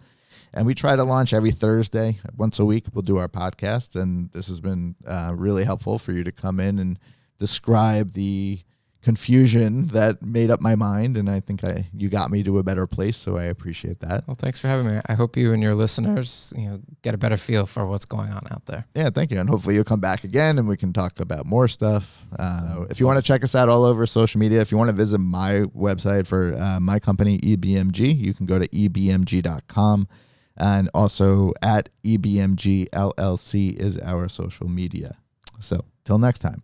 And 0.54 0.66
we 0.66 0.74
try 0.74 0.96
to 0.96 1.04
launch 1.04 1.32
every 1.32 1.52
Thursday, 1.52 2.18
once 2.36 2.58
a 2.58 2.64
week. 2.64 2.86
We'll 2.92 3.02
do 3.02 3.18
our 3.18 3.28
podcast. 3.28 4.00
And 4.00 4.30
this 4.32 4.48
has 4.48 4.60
been 4.60 4.96
uh, 5.06 5.32
really 5.36 5.64
helpful 5.64 5.98
for 5.98 6.12
you 6.12 6.24
to 6.24 6.32
come 6.32 6.60
in 6.60 6.78
and 6.78 6.98
describe 7.38 8.12
the 8.12 8.60
confusion 9.00 9.86
that 9.88 10.20
made 10.22 10.50
up 10.50 10.60
my 10.60 10.74
mind. 10.74 11.16
And 11.16 11.30
I 11.30 11.40
think 11.40 11.62
I 11.64 11.88
you 11.94 12.08
got 12.08 12.30
me 12.30 12.42
to 12.42 12.58
a 12.58 12.62
better 12.62 12.86
place. 12.86 13.16
So 13.16 13.36
I 13.36 13.44
appreciate 13.44 14.00
that. 14.00 14.26
Well, 14.26 14.34
thanks 14.34 14.60
for 14.60 14.68
having 14.68 14.86
me. 14.86 15.00
I 15.06 15.14
hope 15.14 15.36
you 15.36 15.52
and 15.52 15.62
your 15.62 15.74
listeners, 15.74 16.52
you 16.56 16.68
know, 16.68 16.80
get 17.02 17.14
a 17.14 17.18
better 17.18 17.36
feel 17.36 17.64
for 17.66 17.86
what's 17.86 18.04
going 18.04 18.30
on 18.30 18.46
out 18.50 18.66
there. 18.66 18.86
Yeah, 18.94 19.10
thank 19.10 19.30
you. 19.30 19.38
And 19.38 19.48
hopefully 19.48 19.76
you'll 19.76 19.84
come 19.84 20.00
back 20.00 20.24
again 20.24 20.58
and 20.58 20.68
we 20.68 20.76
can 20.76 20.92
talk 20.92 21.20
about 21.20 21.46
more 21.46 21.68
stuff. 21.68 22.26
Uh, 22.38 22.84
if 22.90 22.98
you 22.98 23.06
want 23.06 23.18
to 23.18 23.22
check 23.22 23.44
us 23.44 23.54
out 23.54 23.68
all 23.68 23.84
over 23.84 24.04
social 24.04 24.40
media, 24.40 24.60
if 24.60 24.72
you 24.72 24.78
want 24.78 24.88
to 24.88 24.96
visit 24.96 25.18
my 25.18 25.60
website 25.76 26.26
for 26.26 26.54
uh, 26.54 26.80
my 26.80 26.98
company, 26.98 27.38
EBMG, 27.38 28.18
you 28.18 28.34
can 28.34 28.46
go 28.46 28.58
to 28.58 28.68
ebmg.com. 28.68 30.08
And 30.58 30.90
also 30.92 31.52
at 31.62 31.88
EBMG 32.04 32.90
LLC 32.90 33.74
is 33.76 33.96
our 33.98 34.28
social 34.28 34.68
media. 34.68 35.16
So 35.60 35.84
till 36.04 36.18
next 36.18 36.40
time. 36.40 36.62